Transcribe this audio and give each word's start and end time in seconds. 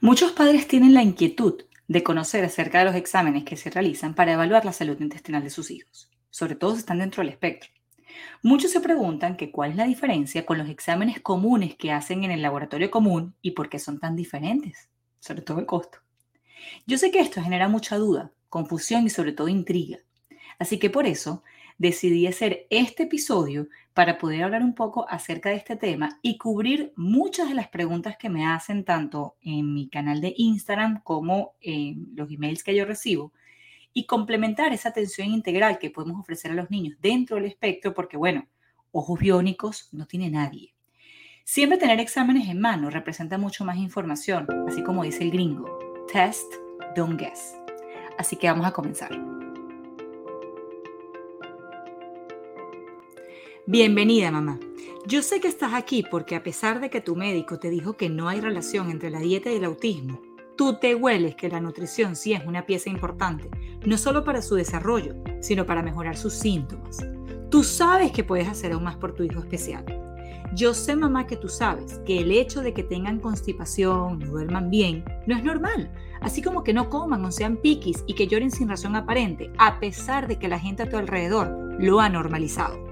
Muchos 0.00 0.32
padres 0.32 0.66
tienen 0.66 0.94
la 0.94 1.02
inquietud 1.02 1.62
de 1.86 2.02
conocer 2.02 2.44
acerca 2.44 2.80
de 2.80 2.86
los 2.86 2.94
exámenes 2.94 3.44
que 3.44 3.56
se 3.56 3.70
realizan 3.70 4.14
para 4.14 4.32
evaluar 4.32 4.64
la 4.64 4.72
salud 4.72 5.00
intestinal 5.00 5.42
de 5.42 5.50
sus 5.50 5.70
hijos, 5.70 6.10
sobre 6.30 6.56
todo 6.56 6.72
si 6.72 6.78
están 6.78 6.98
dentro 6.98 7.22
del 7.22 7.32
espectro. 7.32 7.70
Muchos 8.42 8.70
se 8.70 8.80
preguntan 8.80 9.36
que 9.36 9.50
cuál 9.50 9.70
es 9.70 9.76
la 9.76 9.84
diferencia 9.84 10.46
con 10.46 10.58
los 10.58 10.68
exámenes 10.68 11.20
comunes 11.20 11.76
que 11.76 11.92
hacen 11.92 12.24
en 12.24 12.30
el 12.30 12.42
laboratorio 12.42 12.90
común 12.90 13.34
y 13.42 13.52
por 13.52 13.68
qué 13.68 13.78
son 13.78 13.98
tan 13.98 14.16
diferentes, 14.16 14.88
sobre 15.20 15.42
todo 15.42 15.58
el 15.58 15.66
costo. 15.66 15.98
Yo 16.86 16.98
sé 16.98 17.10
que 17.10 17.20
esto 17.20 17.42
genera 17.42 17.68
mucha 17.68 17.96
duda, 17.96 18.32
confusión 18.48 19.04
y 19.04 19.10
sobre 19.10 19.32
todo 19.32 19.48
intriga. 19.48 19.98
Así 20.58 20.78
que 20.78 20.90
por 20.90 21.06
eso 21.06 21.42
decidí 21.78 22.26
hacer 22.26 22.66
este 22.70 23.04
episodio 23.04 23.68
para 23.92 24.18
poder 24.18 24.42
hablar 24.42 24.62
un 24.62 24.74
poco 24.74 25.08
acerca 25.08 25.50
de 25.50 25.56
este 25.56 25.76
tema 25.76 26.18
y 26.22 26.38
cubrir 26.38 26.92
muchas 26.96 27.48
de 27.48 27.54
las 27.54 27.68
preguntas 27.68 28.16
que 28.18 28.28
me 28.28 28.46
hacen 28.46 28.84
tanto 28.84 29.36
en 29.40 29.72
mi 29.72 29.88
canal 29.88 30.20
de 30.20 30.34
Instagram 30.36 31.02
como 31.02 31.54
en 31.60 32.12
los 32.14 32.30
emails 32.30 32.62
que 32.64 32.74
yo 32.74 32.84
recibo 32.84 33.32
y 33.92 34.06
complementar 34.06 34.72
esa 34.72 34.88
atención 34.88 35.28
integral 35.28 35.78
que 35.78 35.90
podemos 35.90 36.20
ofrecer 36.20 36.50
a 36.50 36.54
los 36.54 36.70
niños 36.70 36.98
dentro 37.00 37.36
del 37.36 37.46
espectro 37.46 37.94
porque, 37.94 38.16
bueno, 38.16 38.46
ojos 38.90 39.18
biónicos 39.20 39.88
no 39.92 40.06
tiene 40.06 40.30
nadie. 40.30 40.74
Siempre 41.44 41.78
tener 41.78 42.00
exámenes 42.00 42.48
en 42.48 42.60
mano 42.60 42.90
representa 42.90 43.38
mucho 43.38 43.64
más 43.64 43.76
información, 43.76 44.46
así 44.66 44.82
como 44.82 45.04
dice 45.04 45.22
el 45.22 45.30
gringo, 45.30 45.78
test, 46.12 46.52
don't 46.96 47.20
guess. 47.20 47.54
Así 48.18 48.36
que 48.36 48.48
vamos 48.48 48.66
a 48.66 48.72
comenzar. 48.72 49.43
Bienvenida, 53.66 54.30
mamá. 54.30 54.60
Yo 55.06 55.22
sé 55.22 55.40
que 55.40 55.48
estás 55.48 55.72
aquí 55.72 56.04
porque 56.10 56.36
a 56.36 56.42
pesar 56.42 56.80
de 56.82 56.90
que 56.90 57.00
tu 57.00 57.16
médico 57.16 57.58
te 57.58 57.70
dijo 57.70 57.94
que 57.94 58.10
no 58.10 58.28
hay 58.28 58.42
relación 58.42 58.90
entre 58.90 59.08
la 59.08 59.20
dieta 59.20 59.50
y 59.50 59.56
el 59.56 59.64
autismo, 59.64 60.20
tú 60.54 60.78
te 60.78 60.94
hueles 60.94 61.34
que 61.34 61.48
la 61.48 61.62
nutrición 61.62 62.14
sí 62.14 62.34
es 62.34 62.44
una 62.44 62.66
pieza 62.66 62.90
importante, 62.90 63.48
no 63.86 63.96
solo 63.96 64.22
para 64.22 64.42
su 64.42 64.54
desarrollo, 64.54 65.14
sino 65.40 65.64
para 65.64 65.82
mejorar 65.82 66.18
sus 66.18 66.34
síntomas. 66.34 67.06
Tú 67.48 67.64
sabes 67.64 68.12
que 68.12 68.22
puedes 68.22 68.48
hacer 68.48 68.72
aún 68.72 68.84
más 68.84 68.96
por 68.96 69.14
tu 69.14 69.22
hijo 69.22 69.40
especial. 69.40 69.86
Yo 70.54 70.74
sé, 70.74 70.94
mamá, 70.94 71.26
que 71.26 71.38
tú 71.38 71.48
sabes 71.48 72.00
que 72.04 72.18
el 72.18 72.32
hecho 72.32 72.60
de 72.60 72.74
que 72.74 72.82
tengan 72.82 73.18
constipación, 73.18 74.18
no 74.18 74.26
duerman 74.26 74.68
bien, 74.68 75.06
no 75.26 75.34
es 75.34 75.42
normal. 75.42 75.90
Así 76.20 76.42
como 76.42 76.64
que 76.64 76.74
no 76.74 76.90
coman 76.90 77.24
o 77.24 77.32
sean 77.32 77.56
piquis 77.56 78.04
y 78.06 78.12
que 78.12 78.26
lloren 78.26 78.50
sin 78.50 78.68
razón 78.68 78.94
aparente, 78.94 79.50
a 79.56 79.80
pesar 79.80 80.28
de 80.28 80.38
que 80.38 80.48
la 80.48 80.58
gente 80.58 80.82
a 80.82 80.90
tu 80.90 80.98
alrededor 80.98 81.50
lo 81.78 82.00
ha 82.00 82.10
normalizado. 82.10 82.83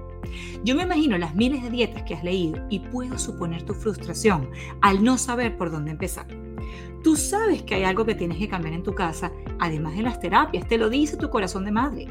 Yo 0.63 0.75
me 0.75 0.83
imagino 0.83 1.17
las 1.17 1.35
miles 1.35 1.63
de 1.63 1.69
dietas 1.69 2.03
que 2.03 2.15
has 2.15 2.23
leído 2.23 2.65
y 2.69 2.79
puedo 2.79 3.17
suponer 3.17 3.63
tu 3.63 3.73
frustración 3.73 4.49
al 4.81 5.03
no 5.03 5.17
saber 5.17 5.57
por 5.57 5.71
dónde 5.71 5.91
empezar. 5.91 6.27
Tú 7.03 7.15
sabes 7.17 7.63
que 7.63 7.75
hay 7.75 7.83
algo 7.83 8.05
que 8.05 8.15
tienes 8.15 8.37
que 8.37 8.47
cambiar 8.47 8.73
en 8.73 8.83
tu 8.83 8.95
casa, 8.95 9.31
además 9.59 9.95
de 9.95 10.03
las 10.03 10.19
terapias, 10.19 10.67
te 10.67 10.77
lo 10.77 10.89
dice 10.89 11.17
tu 11.17 11.29
corazón 11.29 11.65
de 11.65 11.71
madre. 11.71 12.07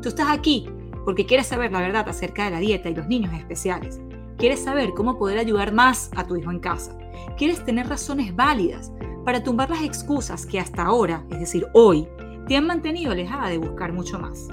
Tú 0.00 0.08
estás 0.08 0.28
aquí 0.30 0.68
porque 1.04 1.26
quieres 1.26 1.48
saber 1.48 1.72
la 1.72 1.80
verdad 1.80 2.08
acerca 2.08 2.44
de 2.44 2.50
la 2.50 2.60
dieta 2.60 2.88
y 2.88 2.94
los 2.94 3.08
niños 3.08 3.34
especiales. 3.34 4.00
Quieres 4.38 4.62
saber 4.62 4.90
cómo 4.94 5.18
poder 5.18 5.38
ayudar 5.38 5.72
más 5.72 6.10
a 6.14 6.26
tu 6.26 6.36
hijo 6.36 6.50
en 6.50 6.60
casa. 6.60 6.96
Quieres 7.36 7.64
tener 7.64 7.88
razones 7.88 8.34
válidas 8.36 8.92
para 9.24 9.42
tumbar 9.42 9.70
las 9.70 9.82
excusas 9.82 10.46
que 10.46 10.60
hasta 10.60 10.84
ahora, 10.84 11.24
es 11.30 11.40
decir, 11.40 11.66
hoy, 11.72 12.06
te 12.46 12.56
han 12.56 12.66
mantenido 12.66 13.12
alejada 13.12 13.48
de 13.48 13.58
buscar 13.58 13.92
mucho 13.92 14.18
más. 14.18 14.48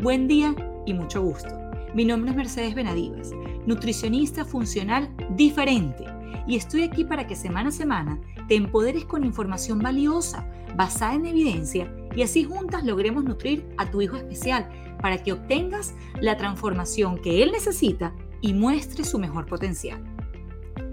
Buen 0.00 0.28
día 0.28 0.54
y 0.86 0.94
mucho 0.94 1.22
gusto. 1.22 1.59
Mi 1.92 2.04
nombre 2.04 2.30
es 2.30 2.36
Mercedes 2.36 2.76
Benadivas, 2.76 3.32
nutricionista 3.66 4.44
funcional 4.44 5.12
diferente, 5.30 6.04
y 6.46 6.54
estoy 6.54 6.84
aquí 6.84 7.04
para 7.04 7.26
que 7.26 7.34
semana 7.34 7.70
a 7.70 7.72
semana 7.72 8.20
te 8.46 8.54
empoderes 8.54 9.04
con 9.04 9.24
información 9.24 9.80
valiosa, 9.80 10.46
basada 10.76 11.14
en 11.14 11.26
evidencia, 11.26 11.92
y 12.14 12.22
así 12.22 12.44
juntas 12.44 12.84
logremos 12.84 13.24
nutrir 13.24 13.66
a 13.76 13.90
tu 13.90 14.00
hijo 14.02 14.16
especial 14.16 14.68
para 15.02 15.18
que 15.18 15.32
obtengas 15.32 15.94
la 16.20 16.36
transformación 16.36 17.20
que 17.20 17.42
él 17.42 17.50
necesita 17.50 18.14
y 18.40 18.54
muestre 18.54 19.02
su 19.02 19.18
mejor 19.18 19.46
potencial. 19.46 20.09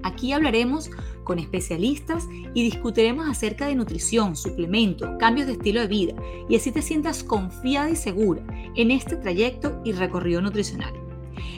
Aquí 0.04 0.32
hablaremos 0.32 0.90
con 1.24 1.40
especialistas 1.40 2.28
y 2.54 2.64
discutiremos 2.64 3.28
acerca 3.28 3.68
de 3.68 3.76
nutrición, 3.76 4.36
suplementos, 4.36 5.10
cambios 5.20 5.48
de 5.48 5.54
estilo 5.54 5.82
de 5.82 5.88
vida 5.88 6.16
y 6.48 6.56
así 6.56 6.72
te 6.72 6.82
sientas 6.82 7.24
confiada 7.24 7.90
y 7.90 7.96
segura 7.96 8.42
en 8.76 8.92
este 8.92 9.18
trayecto 9.18 9.82
y 9.84 9.92
recorrido 9.92 10.42
nutricional. 10.42 10.94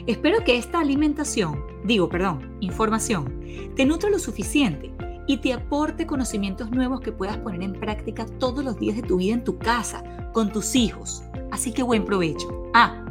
Espero 0.06 0.42
que 0.44 0.56
esta 0.56 0.80
alimentación, 0.80 1.62
digo, 1.84 2.08
perdón, 2.08 2.56
información, 2.60 3.40
te 3.76 3.84
nutra 3.84 4.10
lo 4.10 4.18
suficiente 4.18 4.92
y 5.26 5.36
te 5.36 5.52
aporte 5.52 6.06
conocimientos 6.06 6.70
nuevos 6.70 7.00
que 7.00 7.12
puedas 7.12 7.38
poner 7.38 7.62
en 7.62 7.74
práctica 7.74 8.26
todos 8.26 8.64
los 8.64 8.78
días 8.78 8.96
de 8.96 9.02
tu 9.02 9.18
vida 9.18 9.34
en 9.34 9.44
tu 9.44 9.58
casa, 9.58 10.02
con 10.32 10.50
tus 10.50 10.74
hijos. 10.74 11.22
Así 11.52 11.72
que 11.72 11.82
buen 11.82 12.04
provecho. 12.04 12.68
Ah, 12.74 13.04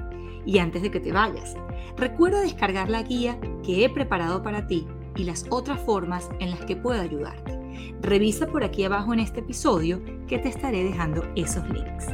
y 0.46 0.58
antes 0.58 0.82
de 0.82 0.92
que 0.92 1.00
te 1.00 1.14
vayas, 1.14 1.56
recuerda 1.96 2.42
descargar 2.42 2.90
la 2.90 3.04
guía 3.04 3.40
que 3.64 3.86
he 3.86 3.90
preparado 3.90 4.44
para 4.44 4.68
ti 4.68 4.86
y 5.20 5.26
las 5.26 5.46
otras 5.50 5.82
formas 5.82 6.30
en 6.40 6.50
las 6.50 6.62
que 6.62 6.78
puedo 6.78 7.02
ayudarte. 7.02 7.60
Revisa 8.00 8.48
por 8.48 8.64
aquí 8.64 8.86
abajo 8.86 9.14
en 9.14 9.20
este 9.20 9.42
episodio 9.42 10.02
que 10.28 10.40
te 10.40 10.48
estaré 10.48 10.82
dejando 10.82 11.30
esos 11.36 11.68
links. 11.70 12.06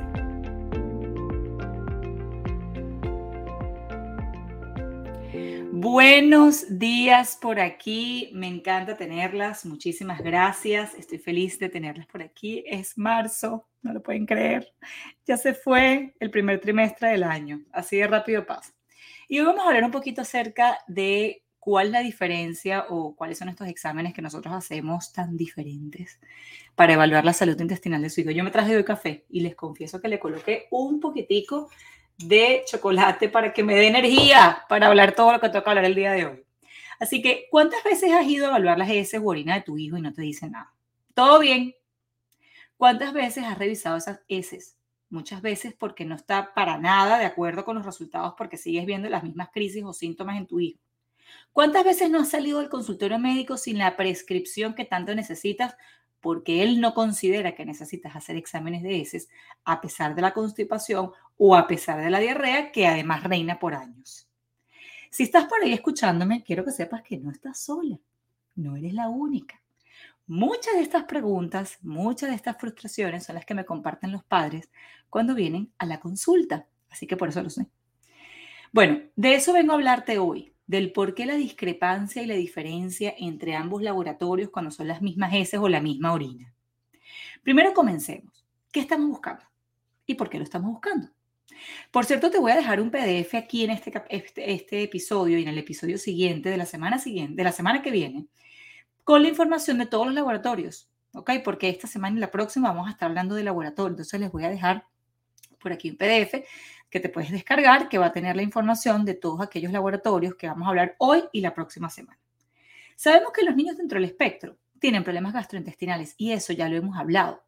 Buenos 5.71 6.79
días 6.79 7.37
por 7.39 7.59
aquí, 7.59 8.31
me 8.33 8.47
encanta 8.47 8.97
tenerlas, 8.97 9.67
muchísimas 9.67 10.19
gracias, 10.21 10.95
estoy 10.95 11.19
feliz 11.19 11.59
de 11.59 11.69
tenerlas 11.69 12.07
por 12.07 12.23
aquí. 12.23 12.63
Es 12.65 12.97
marzo, 12.97 13.67
no 13.83 13.93
lo 13.93 14.01
pueden 14.01 14.25
creer, 14.25 14.73
ya 15.27 15.37
se 15.37 15.53
fue 15.53 16.15
el 16.19 16.31
primer 16.31 16.59
trimestre 16.59 17.09
del 17.09 17.23
año, 17.23 17.61
así 17.71 17.97
de 17.97 18.07
rápido 18.07 18.47
pasa. 18.47 18.73
Y 19.27 19.39
hoy 19.39 19.45
vamos 19.45 19.63
a 19.63 19.67
hablar 19.67 19.83
un 19.83 19.91
poquito 19.91 20.21
acerca 20.21 20.79
de 20.87 21.44
cuál 21.65 21.87
es 21.87 21.93
la 21.93 22.01
diferencia 22.01 22.85
o 22.89 23.15
cuáles 23.15 23.39
son 23.39 23.49
estos 23.49 23.67
exámenes 23.67 24.13
que 24.13 24.21
nosotros 24.21 24.53
hacemos 24.53 25.11
tan 25.11 25.35
diferentes 25.35 26.19
para 26.75 26.93
evaluar 26.93 27.25
la 27.25 27.33
salud 27.33 27.59
intestinal 27.59 28.03
de 28.03 28.11
su 28.11 28.21
hijo. 28.21 28.29
Yo 28.29 28.43
me 28.43 28.51
traje 28.51 28.77
hoy 28.77 28.83
café 28.83 29.25
y 29.31 29.39
les 29.39 29.55
confieso 29.55 29.99
que 29.99 30.07
le 30.07 30.19
coloqué 30.19 30.67
un 30.69 30.99
poquitico 30.99 31.71
de 32.19 32.61
chocolate 32.67 33.29
para 33.29 33.51
que 33.51 33.63
me 33.63 33.73
dé 33.73 33.87
energía 33.87 34.63
para 34.69 34.85
hablar 34.85 35.15
todo 35.15 35.31
lo 35.31 35.39
que 35.39 35.49
toca 35.49 35.71
hablar 35.71 35.85
el 35.85 35.95
día 35.95 36.11
de 36.11 36.27
hoy. 36.27 36.45
Así 36.99 37.23
que, 37.23 37.47
¿cuántas 37.49 37.83
veces 37.83 38.13
has 38.13 38.27
ido 38.27 38.45
a 38.45 38.49
evaluar 38.49 38.77
las 38.77 38.91
heces 38.91 39.19
o 39.19 39.25
orina 39.25 39.55
de 39.55 39.61
tu 39.61 39.75
hijo 39.79 39.97
y 39.97 40.01
no 40.01 40.13
te 40.13 40.21
dicen 40.21 40.51
nada? 40.51 40.71
¿Todo 41.15 41.39
bien? 41.39 41.73
¿Cuántas 42.77 43.11
veces 43.11 43.43
has 43.43 43.57
revisado 43.57 43.97
esas 43.97 44.21
heces? 44.27 44.77
Muchas 45.09 45.41
veces 45.41 45.73
porque 45.73 46.05
no 46.05 46.13
está 46.13 46.53
para 46.53 46.77
nada 46.77 47.17
de 47.17 47.25
acuerdo 47.25 47.65
con 47.65 47.75
los 47.75 47.85
resultados 47.87 48.35
porque 48.37 48.57
sigues 48.57 48.85
viendo 48.85 49.09
las 49.09 49.23
mismas 49.23 49.49
crisis 49.51 49.83
o 49.83 49.93
síntomas 49.93 50.37
en 50.37 50.45
tu 50.45 50.59
hijo. 50.59 50.84
¿Cuántas 51.51 51.83
veces 51.83 52.09
no 52.09 52.19
has 52.19 52.29
salido 52.29 52.59
del 52.59 52.69
consultorio 52.69 53.19
médico 53.19 53.57
sin 53.57 53.77
la 53.77 53.95
prescripción 53.95 54.73
que 54.73 54.85
tanto 54.85 55.15
necesitas 55.15 55.75
porque 56.19 56.63
él 56.63 56.81
no 56.81 56.93
considera 56.93 57.55
que 57.55 57.65
necesitas 57.65 58.15
hacer 58.15 58.35
exámenes 58.35 58.81
de 58.81 58.99
heces 58.99 59.29
a 59.63 59.79
pesar 59.79 60.15
de 60.15 60.21
la 60.21 60.33
constipación 60.33 61.11
o 61.37 61.55
a 61.55 61.67
pesar 61.67 62.03
de 62.03 62.09
la 62.09 62.19
diarrea 62.19 62.71
que 62.71 62.87
además 62.87 63.23
reina 63.23 63.59
por 63.59 63.75
años? 63.75 64.27
Si 65.11 65.23
estás 65.23 65.45
por 65.45 65.63
ahí 65.63 65.71
escuchándome, 65.71 66.43
quiero 66.43 66.65
que 66.65 66.71
sepas 66.71 67.03
que 67.03 67.17
no 67.17 67.31
estás 67.31 67.59
sola, 67.59 67.99
no 68.55 68.75
eres 68.75 68.93
la 68.93 69.07
única. 69.07 69.61
Muchas 70.27 70.73
de 70.73 70.81
estas 70.81 71.03
preguntas, 71.03 71.77
muchas 71.83 72.31
de 72.31 72.35
estas 72.35 72.57
frustraciones 72.57 73.23
son 73.23 73.35
las 73.35 73.45
que 73.45 73.53
me 73.53 73.63
comparten 73.63 74.11
los 74.11 74.23
padres 74.23 74.71
cuando 75.11 75.35
vienen 75.35 75.71
a 75.77 75.85
la 75.85 75.99
consulta, 75.99 76.67
así 76.89 77.05
que 77.05 77.15
por 77.15 77.29
eso 77.29 77.43
lo 77.43 77.51
sé. 77.51 77.67
Bueno, 78.73 78.99
de 79.15 79.35
eso 79.35 79.53
vengo 79.53 79.73
a 79.73 79.75
hablarte 79.75 80.17
hoy, 80.17 80.54
del 80.67 80.91
por 80.91 81.13
qué 81.13 81.25
la 81.25 81.35
discrepancia 81.35 82.21
y 82.21 82.25
la 82.25 82.35
diferencia 82.35 83.13
entre 83.17 83.55
ambos 83.55 83.81
laboratorios 83.81 84.49
cuando 84.49 84.71
son 84.71 84.87
las 84.87 85.01
mismas 85.01 85.33
heces 85.33 85.59
o 85.59 85.69
la 85.69 85.81
misma 85.81 86.13
orina. 86.13 86.53
Primero 87.43 87.73
comencemos. 87.73 88.45
¿Qué 88.71 88.79
estamos 88.79 89.07
buscando? 89.07 89.43
¿Y 90.05 90.15
por 90.15 90.29
qué 90.29 90.37
lo 90.37 90.43
estamos 90.43 90.71
buscando? 90.71 91.09
Por 91.91 92.05
cierto, 92.05 92.29
te 92.29 92.39
voy 92.39 92.51
a 92.51 92.55
dejar 92.55 92.81
un 92.81 92.91
PDF 92.91 93.35
aquí 93.35 93.63
en 93.63 93.71
este, 93.71 93.93
este, 94.09 94.51
este, 94.51 94.83
episodio 94.83 95.37
y 95.37 95.43
en 95.43 95.49
el 95.49 95.57
episodio 95.57 95.97
siguiente 95.97 96.49
de 96.49 96.57
la 96.57 96.65
semana 96.65 96.99
siguiente, 96.99 97.35
de 97.35 97.43
la 97.43 97.51
semana 97.51 97.81
que 97.81 97.91
viene, 97.91 98.27
con 99.03 99.21
la 99.21 99.29
información 99.29 99.77
de 99.77 99.85
todos 99.85 100.07
los 100.07 100.15
laboratorios, 100.15 100.89
¿ok? 101.13 101.31
Porque 101.43 101.69
esta 101.69 101.87
semana 101.87 102.17
y 102.17 102.19
la 102.19 102.31
próxima 102.31 102.69
vamos 102.69 102.87
a 102.87 102.91
estar 102.91 103.09
hablando 103.09 103.35
de 103.35 103.43
laboratorio, 103.43 103.91
entonces 103.91 104.19
les 104.19 104.31
voy 104.31 104.43
a 104.43 104.49
dejar 104.49 104.87
por 105.65 105.73
aquí 105.73 105.89
un 105.89 105.97
PDF 105.97 106.45
que 106.91 106.99
te 106.99 107.09
puedes 107.09 107.31
descargar, 107.31 107.89
que 107.89 107.97
va 107.97 108.05
a 108.05 108.11
tener 108.11 108.35
la 108.35 108.43
información 108.43 109.03
de 109.03 109.15
todos 109.15 109.41
aquellos 109.41 109.71
laboratorios 109.71 110.35
que 110.35 110.45
vamos 110.45 110.67
a 110.67 110.69
hablar 110.69 110.95
hoy 110.99 111.23
y 111.31 111.41
la 111.41 111.55
próxima 111.55 111.89
semana. 111.89 112.19
Sabemos 112.95 113.31
que 113.33 113.43
los 113.43 113.55
niños 113.55 113.75
dentro 113.75 113.95
del 113.95 114.07
espectro 114.07 114.57
tienen 114.79 115.03
problemas 115.03 115.33
gastrointestinales 115.33 116.13
y 116.19 116.33
eso 116.33 116.53
ya 116.53 116.69
lo 116.69 116.75
hemos 116.75 116.95
hablado. 116.99 117.43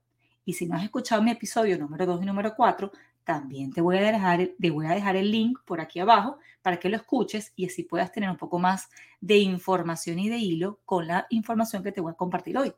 Y 0.45 0.53
si 0.53 0.65
no 0.65 0.75
has 0.75 0.83
escuchado 0.83 1.21
mi 1.21 1.29
episodio 1.29 1.77
número 1.77 2.07
2 2.07 2.23
y 2.23 2.25
número 2.25 2.55
4, 2.55 2.91
también 3.23 3.71
te 3.71 3.81
voy, 3.81 3.97
a 3.97 4.11
dejar, 4.11 4.49
te 4.59 4.71
voy 4.71 4.87
a 4.87 4.95
dejar 4.95 5.15
el 5.15 5.31
link 5.31 5.59
por 5.63 5.79
aquí 5.79 5.99
abajo 5.99 6.39
para 6.63 6.79
que 6.79 6.89
lo 6.89 6.95
escuches 6.95 7.53
y 7.55 7.67
así 7.67 7.83
puedas 7.83 8.11
tener 8.11 8.31
un 8.31 8.37
poco 8.37 8.57
más 8.57 8.89
de 9.21 9.37
información 9.37 10.17
y 10.17 10.27
de 10.27 10.37
hilo 10.37 10.79
con 10.85 11.05
la 11.05 11.27
información 11.29 11.83
que 11.83 11.91
te 11.91 12.01
voy 12.01 12.13
a 12.13 12.15
compartir 12.15 12.57
hoy. 12.57 12.73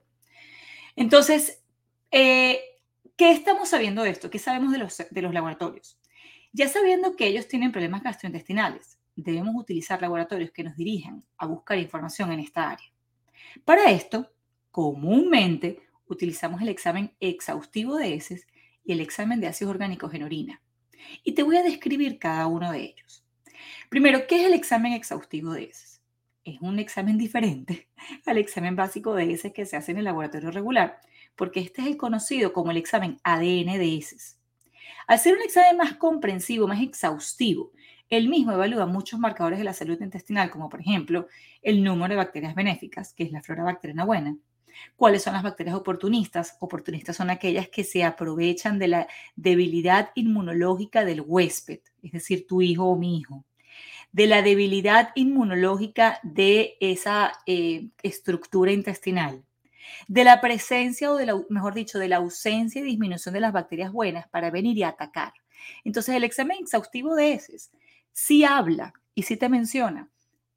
Entonces, 0.97 1.63
eh, 2.11 2.59
¿qué 3.19 3.31
estamos 3.31 3.67
sabiendo 3.67 4.01
de 4.03 4.11
esto? 4.11 4.29
¿Qué 4.29 4.39
sabemos 4.39 4.71
de 4.71 4.77
los, 4.77 4.97
de 4.97 5.21
los 5.21 5.33
laboratorios? 5.33 5.99
Ya 6.53 6.69
sabiendo 6.69 7.17
que 7.17 7.27
ellos 7.27 7.49
tienen 7.49 7.73
problemas 7.73 8.01
gastrointestinales, 8.01 8.97
debemos 9.13 9.53
utilizar 9.55 10.01
laboratorios 10.01 10.51
que 10.51 10.63
nos 10.63 10.77
dirijan 10.77 11.25
a 11.37 11.45
buscar 11.45 11.77
información 11.77 12.31
en 12.31 12.39
esta 12.39 12.69
área. 12.69 12.87
Para 13.65 13.91
esto, 13.91 14.31
comúnmente 14.71 15.81
utilizamos 16.07 16.61
el 16.61 16.69
examen 16.69 17.13
exhaustivo 17.19 17.97
de 17.97 18.13
heces 18.13 18.47
y 18.85 18.93
el 18.93 19.01
examen 19.01 19.41
de 19.41 19.47
ácidos 19.47 19.71
orgánicos 19.71 20.13
en 20.13 20.23
orina. 20.23 20.61
Y 21.25 21.33
te 21.33 21.43
voy 21.43 21.57
a 21.57 21.63
describir 21.63 22.19
cada 22.19 22.47
uno 22.47 22.71
de 22.71 22.83
ellos. 22.83 23.25
Primero, 23.89 24.27
¿qué 24.27 24.37
es 24.39 24.47
el 24.47 24.53
examen 24.53 24.93
exhaustivo 24.93 25.51
de 25.51 25.65
heces? 25.65 26.01
Es 26.45 26.61
un 26.61 26.79
examen 26.79 27.17
diferente 27.17 27.89
al 28.25 28.37
examen 28.37 28.77
básico 28.77 29.13
de 29.13 29.33
heces 29.33 29.51
que 29.51 29.65
se 29.65 29.75
hace 29.75 29.91
en 29.91 29.97
el 29.97 30.05
laboratorio 30.05 30.51
regular, 30.51 31.01
porque 31.35 31.59
este 31.59 31.81
es 31.81 31.87
el 31.87 31.97
conocido 31.97 32.53
como 32.53 32.71
el 32.71 32.77
examen 32.77 33.19
ADN 33.23 33.77
de 33.77 33.95
heces. 33.95 34.37
Al 35.07 35.19
ser 35.19 35.35
un 35.35 35.41
examen 35.41 35.77
más 35.77 35.95
comprensivo, 35.95 36.67
más 36.67 36.81
exhaustivo, 36.81 37.71
el 38.09 38.27
mismo 38.29 38.51
evalúa 38.51 38.85
muchos 38.85 39.19
marcadores 39.19 39.59
de 39.59 39.65
la 39.65 39.73
salud 39.73 39.99
intestinal, 40.01 40.49
como 40.49 40.69
por 40.69 40.81
ejemplo 40.81 41.27
el 41.61 41.83
número 41.83 42.13
de 42.13 42.17
bacterias 42.17 42.55
benéficas, 42.55 43.13
que 43.13 43.23
es 43.23 43.31
la 43.31 43.41
flora 43.41 43.63
bacteriana 43.63 44.05
buena, 44.05 44.35
¿Cuáles 44.95 45.23
son 45.23 45.33
las 45.33 45.43
bacterias 45.43 45.75
oportunistas? 45.75 46.57
Oportunistas 46.59 47.15
son 47.15 47.29
aquellas 47.29 47.69
que 47.69 47.83
se 47.83 48.03
aprovechan 48.03 48.79
de 48.79 48.87
la 48.87 49.07
debilidad 49.35 50.11
inmunológica 50.15 51.05
del 51.05 51.21
huésped, 51.21 51.79
es 52.01 52.11
decir, 52.11 52.47
tu 52.47 52.61
hijo 52.61 52.85
o 52.85 52.97
mi 52.97 53.17
hijo, 53.17 53.45
de 54.11 54.27
la 54.27 54.41
debilidad 54.41 55.11
inmunológica 55.15 56.19
de 56.23 56.77
esa 56.79 57.33
eh, 57.45 57.89
estructura 58.03 58.71
intestinal, 58.71 59.43
de 60.07 60.23
la 60.23 60.41
presencia 60.41 61.11
o 61.11 61.15
de 61.15 61.25
la, 61.25 61.39
mejor 61.49 61.73
dicho, 61.73 61.99
de 61.99 62.07
la 62.07 62.17
ausencia 62.17 62.81
y 62.81 62.83
disminución 62.83 63.33
de 63.33 63.41
las 63.41 63.53
bacterias 63.53 63.91
buenas 63.91 64.27
para 64.29 64.51
venir 64.51 64.77
y 64.77 64.83
atacar. 64.83 65.33
Entonces, 65.83 66.15
el 66.15 66.23
examen 66.23 66.57
exhaustivo 66.61 67.15
de 67.15 67.33
heces 67.33 67.71
sí 68.11 68.43
habla 68.43 68.93
y 69.15 69.23
sí 69.23 69.37
te 69.37 69.49
menciona 69.49 70.09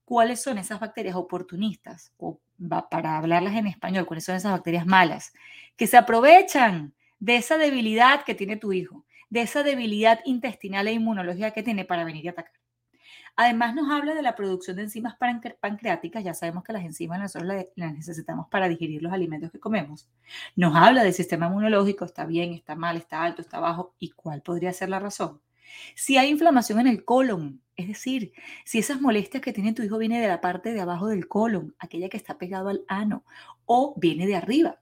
cuáles 0.04 0.42
son 0.42 0.58
esas 0.58 0.78
bacterias 0.80 1.16
oportunistas, 1.16 2.12
o 2.18 2.40
para 2.90 3.18
hablarlas 3.18 3.54
en 3.54 3.66
español, 3.66 4.06
cuáles 4.06 4.24
son 4.24 4.36
esas 4.36 4.52
bacterias 4.52 4.86
malas, 4.86 5.32
que 5.76 5.86
se 5.86 5.96
aprovechan 5.96 6.94
de 7.18 7.36
esa 7.36 7.56
debilidad 7.56 8.24
que 8.24 8.34
tiene 8.34 8.56
tu 8.56 8.72
hijo, 8.72 9.04
de 9.30 9.42
esa 9.42 9.62
debilidad 9.62 10.20
intestinal 10.24 10.88
e 10.88 10.92
inmunológica 10.92 11.52
que 11.52 11.62
tiene 11.62 11.84
para 11.84 12.04
venir 12.04 12.24
y 12.24 12.28
atacar. 12.28 12.61
Además 13.34 13.74
nos 13.74 13.90
habla 13.90 14.14
de 14.14 14.22
la 14.22 14.34
producción 14.34 14.76
de 14.76 14.82
enzimas 14.82 15.16
pancreáticas, 15.16 16.22
ya 16.22 16.34
sabemos 16.34 16.64
que 16.64 16.72
las 16.74 16.84
enzimas 16.84 17.34
las 17.34 17.94
necesitamos 17.94 18.48
para 18.48 18.68
digerir 18.68 19.02
los 19.02 19.12
alimentos 19.12 19.50
que 19.50 19.58
comemos. 19.58 20.08
Nos 20.54 20.76
habla 20.76 21.02
del 21.02 21.14
sistema 21.14 21.46
inmunológico, 21.46 22.04
está 22.04 22.26
bien, 22.26 22.52
está 22.52 22.74
mal, 22.74 22.96
está 22.98 23.22
alto, 23.22 23.40
está 23.40 23.58
bajo, 23.58 23.94
y 23.98 24.10
cuál 24.10 24.42
podría 24.42 24.72
ser 24.72 24.90
la 24.90 24.98
razón. 24.98 25.40
Si 25.94 26.18
hay 26.18 26.28
inflamación 26.28 26.80
en 26.80 26.88
el 26.88 27.04
colon, 27.04 27.62
es 27.76 27.88
decir, 27.88 28.32
si 28.64 28.78
esas 28.78 29.00
molestias 29.00 29.42
que 29.42 29.54
tiene 29.54 29.72
tu 29.72 29.82
hijo 29.82 29.96
viene 29.96 30.20
de 30.20 30.28
la 30.28 30.42
parte 30.42 30.74
de 30.74 30.80
abajo 30.80 31.08
del 31.08 31.26
colon, 31.26 31.74
aquella 31.78 32.10
que 32.10 32.18
está 32.18 32.36
pegado 32.36 32.68
al 32.68 32.84
ano, 32.86 33.24
o 33.64 33.94
viene 33.96 34.26
de 34.26 34.36
arriba. 34.36 34.80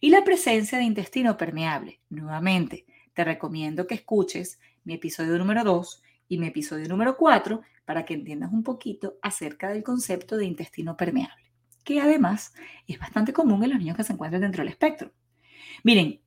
Y 0.00 0.10
la 0.10 0.24
presencia 0.24 0.78
de 0.78 0.84
intestino 0.84 1.36
permeable. 1.36 2.00
Nuevamente, 2.08 2.86
te 3.12 3.24
recomiendo 3.24 3.86
que 3.86 3.94
escuches 3.94 4.58
mi 4.84 4.94
episodio 4.94 5.36
número 5.38 5.64
2 5.64 6.02
y 6.32 6.38
mi 6.38 6.46
episodio 6.46 6.88
número 6.88 7.16
4 7.16 7.60
para 7.84 8.04
que 8.04 8.14
entiendas 8.14 8.52
un 8.52 8.62
poquito 8.62 9.18
acerca 9.20 9.68
del 9.68 9.82
concepto 9.82 10.36
de 10.36 10.46
intestino 10.46 10.96
permeable, 10.96 11.52
que 11.84 12.00
además 12.00 12.54
es 12.86 12.98
bastante 12.98 13.32
común 13.32 13.62
en 13.64 13.70
los 13.70 13.78
niños 13.78 13.96
que 13.96 14.04
se 14.04 14.12
encuentran 14.12 14.42
dentro 14.42 14.62
del 14.62 14.72
espectro. 14.72 15.12
Miren, 15.84 16.20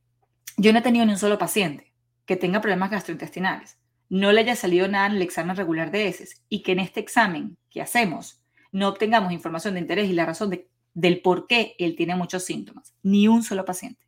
yo 0.57 0.71
no 0.71 0.79
he 0.79 0.83
tenido 0.83 1.05
ni 1.05 1.13
un 1.13 1.17
solo 1.17 1.37
paciente 1.37 1.91
que 2.25 2.35
tenga 2.35 2.61
problemas 2.61 2.91
gastrointestinales 2.91 3.77
no 4.09 4.31
le 4.31 4.41
haya 4.41 4.55
salido 4.55 4.87
nada 4.87 5.07
en 5.07 5.13
el 5.13 5.21
examen 5.21 5.55
regular 5.55 5.91
de 5.91 6.07
heces 6.07 6.43
y 6.49 6.61
que 6.61 6.73
en 6.73 6.79
este 6.79 6.99
examen 6.99 7.57
que 7.69 7.81
hacemos 7.81 8.41
no 8.71 8.87
obtengamos 8.89 9.31
información 9.31 9.73
de 9.73 9.79
interés 9.79 10.09
y 10.09 10.13
la 10.13 10.25
razón 10.25 10.49
de, 10.49 10.69
del 10.93 11.21
por 11.21 11.47
qué 11.47 11.75
él 11.79 11.95
tiene 11.95 12.15
muchos 12.15 12.43
síntomas. 12.43 12.93
Ni 13.01 13.27
un 13.27 13.41
solo 13.41 13.65
paciente. 13.65 14.05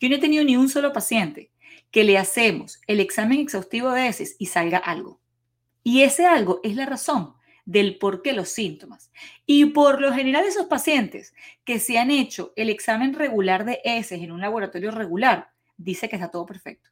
Yo 0.00 0.08
no 0.08 0.16
he 0.16 0.20
tenido 0.20 0.44
ni 0.44 0.56
un 0.56 0.68
solo 0.68 0.92
paciente 0.92 1.50
que 1.90 2.04
le 2.04 2.16
hacemos 2.16 2.80
el 2.86 3.00
examen 3.00 3.40
exhaustivo 3.40 3.90
de 3.90 4.08
heces 4.08 4.36
y 4.38 4.46
salga 4.46 4.78
algo. 4.78 5.20
Y 5.84 6.02
ese 6.02 6.26
algo 6.26 6.60
es 6.64 6.74
la 6.74 6.86
razón 6.86 7.34
del 7.64 7.98
por 7.98 8.22
qué 8.22 8.32
los 8.32 8.48
síntomas. 8.48 9.12
Y 9.46 9.66
por 9.66 10.00
lo 10.00 10.12
general 10.12 10.44
esos 10.44 10.66
pacientes 10.66 11.34
que 11.64 11.78
se 11.78 11.98
han 11.98 12.10
hecho 12.10 12.52
el 12.56 12.70
examen 12.70 13.14
regular 13.14 13.64
de 13.64 13.80
heces 13.84 14.20
en 14.20 14.32
un 14.32 14.40
laboratorio 14.40 14.90
regular, 14.90 15.50
dice 15.76 16.08
que 16.08 16.16
está 16.16 16.30
todo 16.30 16.46
perfecto. 16.46 16.90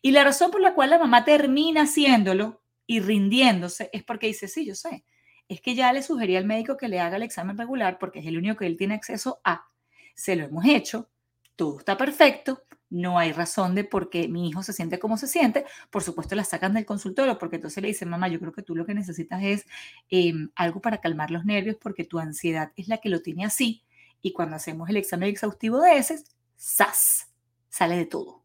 Y 0.00 0.12
la 0.12 0.24
razón 0.24 0.50
por 0.50 0.60
la 0.60 0.74
cual 0.74 0.90
la 0.90 0.98
mamá 0.98 1.24
termina 1.24 1.82
haciéndolo 1.82 2.62
y 2.86 3.00
rindiéndose 3.00 3.90
es 3.92 4.04
porque 4.04 4.28
dice, 4.28 4.48
sí, 4.48 4.64
yo 4.64 4.74
sé, 4.74 5.04
es 5.48 5.60
que 5.60 5.74
ya 5.74 5.92
le 5.92 6.02
sugerí 6.02 6.36
al 6.36 6.44
médico 6.44 6.76
que 6.76 6.88
le 6.88 7.00
haga 7.00 7.16
el 7.16 7.22
examen 7.22 7.58
regular 7.58 7.98
porque 7.98 8.20
es 8.20 8.26
el 8.26 8.38
único 8.38 8.56
que 8.56 8.66
él 8.66 8.76
tiene 8.76 8.94
acceso 8.94 9.40
a. 9.44 9.66
Se 10.14 10.36
lo 10.36 10.44
hemos 10.44 10.64
hecho, 10.64 11.10
todo 11.56 11.78
está 11.78 11.96
perfecto, 11.96 12.62
no 12.92 13.18
hay 13.18 13.32
razón 13.32 13.74
de 13.74 13.84
por 13.84 14.10
qué 14.10 14.28
mi 14.28 14.48
hijo 14.48 14.62
se 14.62 14.74
siente 14.74 14.98
como 14.98 15.16
se 15.16 15.26
siente. 15.26 15.64
Por 15.90 16.02
supuesto, 16.02 16.34
la 16.34 16.44
sacan 16.44 16.74
del 16.74 16.84
consultorio 16.84 17.38
porque 17.38 17.56
entonces 17.56 17.82
le 17.82 17.88
dicen, 17.88 18.10
mamá, 18.10 18.28
yo 18.28 18.38
creo 18.38 18.52
que 18.52 18.62
tú 18.62 18.76
lo 18.76 18.84
que 18.84 18.92
necesitas 18.92 19.42
es 19.42 19.66
em, 20.10 20.50
algo 20.54 20.80
para 20.80 20.98
calmar 20.98 21.30
los 21.30 21.46
nervios 21.46 21.76
porque 21.80 22.04
tu 22.04 22.18
ansiedad 22.18 22.70
es 22.76 22.88
la 22.88 22.98
que 22.98 23.08
lo 23.08 23.22
tiene 23.22 23.46
así. 23.46 23.82
Y 24.20 24.32
cuando 24.32 24.56
hacemos 24.56 24.90
el 24.90 24.98
examen 24.98 25.30
exhaustivo 25.30 25.80
de 25.80 25.96
ese, 25.96 26.22
¡zas! 26.58 27.28
Sale 27.70 27.96
de 27.96 28.04
todo. 28.04 28.42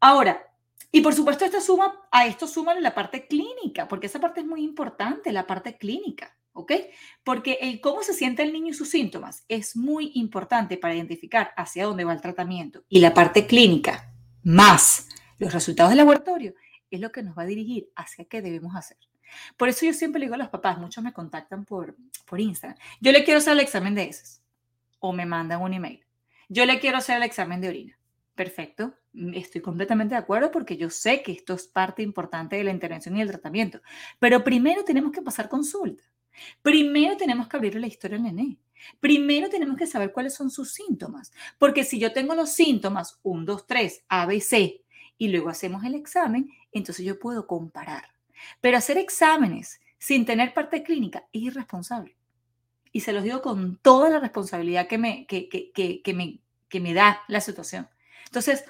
Ahora, 0.00 0.48
y 0.90 1.02
por 1.02 1.14
supuesto, 1.14 1.44
esto 1.44 1.60
suma, 1.60 2.08
a 2.10 2.26
esto 2.26 2.46
suma 2.46 2.74
la 2.80 2.94
parte 2.94 3.26
clínica, 3.26 3.86
porque 3.86 4.06
esa 4.06 4.18
parte 4.18 4.40
es 4.40 4.46
muy 4.46 4.64
importante, 4.64 5.30
la 5.30 5.46
parte 5.46 5.76
clínica, 5.76 6.34
¿ok? 6.58 6.72
Porque 7.22 7.58
el 7.60 7.80
cómo 7.80 8.02
se 8.02 8.12
siente 8.12 8.42
el 8.42 8.52
niño 8.52 8.70
y 8.70 8.74
sus 8.74 8.90
síntomas 8.90 9.44
es 9.48 9.76
muy 9.76 10.10
importante 10.14 10.76
para 10.76 10.94
identificar 10.94 11.52
hacia 11.56 11.84
dónde 11.84 12.04
va 12.04 12.12
el 12.12 12.20
tratamiento. 12.20 12.84
Y 12.88 12.98
la 12.98 13.14
parte 13.14 13.46
clínica, 13.46 14.12
más 14.42 15.08
los 15.38 15.52
resultados 15.52 15.90
del 15.90 15.98
laboratorio, 15.98 16.54
es 16.90 17.00
lo 17.00 17.12
que 17.12 17.22
nos 17.22 17.38
va 17.38 17.42
a 17.42 17.46
dirigir 17.46 17.90
hacia 17.94 18.24
qué 18.24 18.42
debemos 18.42 18.74
hacer. 18.74 18.98
Por 19.56 19.68
eso 19.68 19.86
yo 19.86 19.92
siempre 19.92 20.18
le 20.18 20.26
digo 20.26 20.34
a 20.34 20.38
los 20.38 20.48
papás, 20.48 20.78
muchos 20.78 21.04
me 21.04 21.12
contactan 21.12 21.64
por, 21.64 21.96
por 22.26 22.40
Instagram, 22.40 22.78
yo 23.00 23.12
le 23.12 23.24
quiero 23.24 23.38
hacer 23.38 23.52
el 23.52 23.60
examen 23.60 23.94
de 23.94 24.04
heces 24.04 24.42
o 24.98 25.12
me 25.12 25.26
mandan 25.26 25.62
un 25.62 25.74
email. 25.74 26.04
Yo 26.48 26.64
le 26.64 26.80
quiero 26.80 26.96
hacer 26.96 27.18
el 27.18 27.22
examen 27.22 27.60
de 27.60 27.68
orina. 27.68 27.98
Perfecto, 28.34 28.94
mm, 29.12 29.34
estoy 29.34 29.60
completamente 29.60 30.14
de 30.14 30.20
acuerdo 30.20 30.50
porque 30.50 30.76
yo 30.76 30.90
sé 30.90 31.22
que 31.22 31.32
esto 31.32 31.54
es 31.54 31.68
parte 31.68 32.02
importante 32.02 32.56
de 32.56 32.64
la 32.64 32.70
intervención 32.70 33.16
y 33.16 33.20
el 33.20 33.28
tratamiento. 33.28 33.80
Pero 34.18 34.42
primero 34.42 34.82
tenemos 34.84 35.12
que 35.12 35.22
pasar 35.22 35.48
consulta. 35.48 36.02
Primero 36.62 37.16
tenemos 37.16 37.48
que 37.48 37.56
abrirle 37.56 37.80
la 37.80 37.86
historia 37.86 38.16
al 38.16 38.24
nené. 38.24 38.58
Primero 39.00 39.48
tenemos 39.48 39.76
que 39.76 39.86
saber 39.86 40.12
cuáles 40.12 40.34
son 40.34 40.50
sus 40.50 40.72
síntomas. 40.72 41.32
Porque 41.58 41.84
si 41.84 41.98
yo 41.98 42.12
tengo 42.12 42.34
los 42.34 42.50
síntomas 42.50 43.18
1, 43.22 43.44
2, 43.44 43.66
3, 43.66 44.04
A, 44.08 44.26
B, 44.26 44.40
C, 44.40 44.82
y 45.18 45.28
luego 45.28 45.48
hacemos 45.48 45.84
el 45.84 45.94
examen, 45.94 46.50
entonces 46.72 47.04
yo 47.04 47.18
puedo 47.18 47.46
comparar. 47.46 48.14
Pero 48.60 48.78
hacer 48.78 48.98
exámenes 48.98 49.80
sin 49.98 50.24
tener 50.24 50.54
parte 50.54 50.82
clínica 50.82 51.26
es 51.32 51.42
irresponsable. 51.42 52.16
Y 52.92 53.00
se 53.00 53.12
los 53.12 53.24
digo 53.24 53.42
con 53.42 53.76
toda 53.78 54.08
la 54.08 54.20
responsabilidad 54.20 54.86
que 54.86 54.98
me, 54.98 55.26
que, 55.26 55.48
que, 55.48 55.72
que 56.02 56.14
me, 56.14 56.40
que 56.68 56.80
me 56.80 56.94
da 56.94 57.20
la 57.28 57.40
situación. 57.40 57.88
Entonces, 58.26 58.64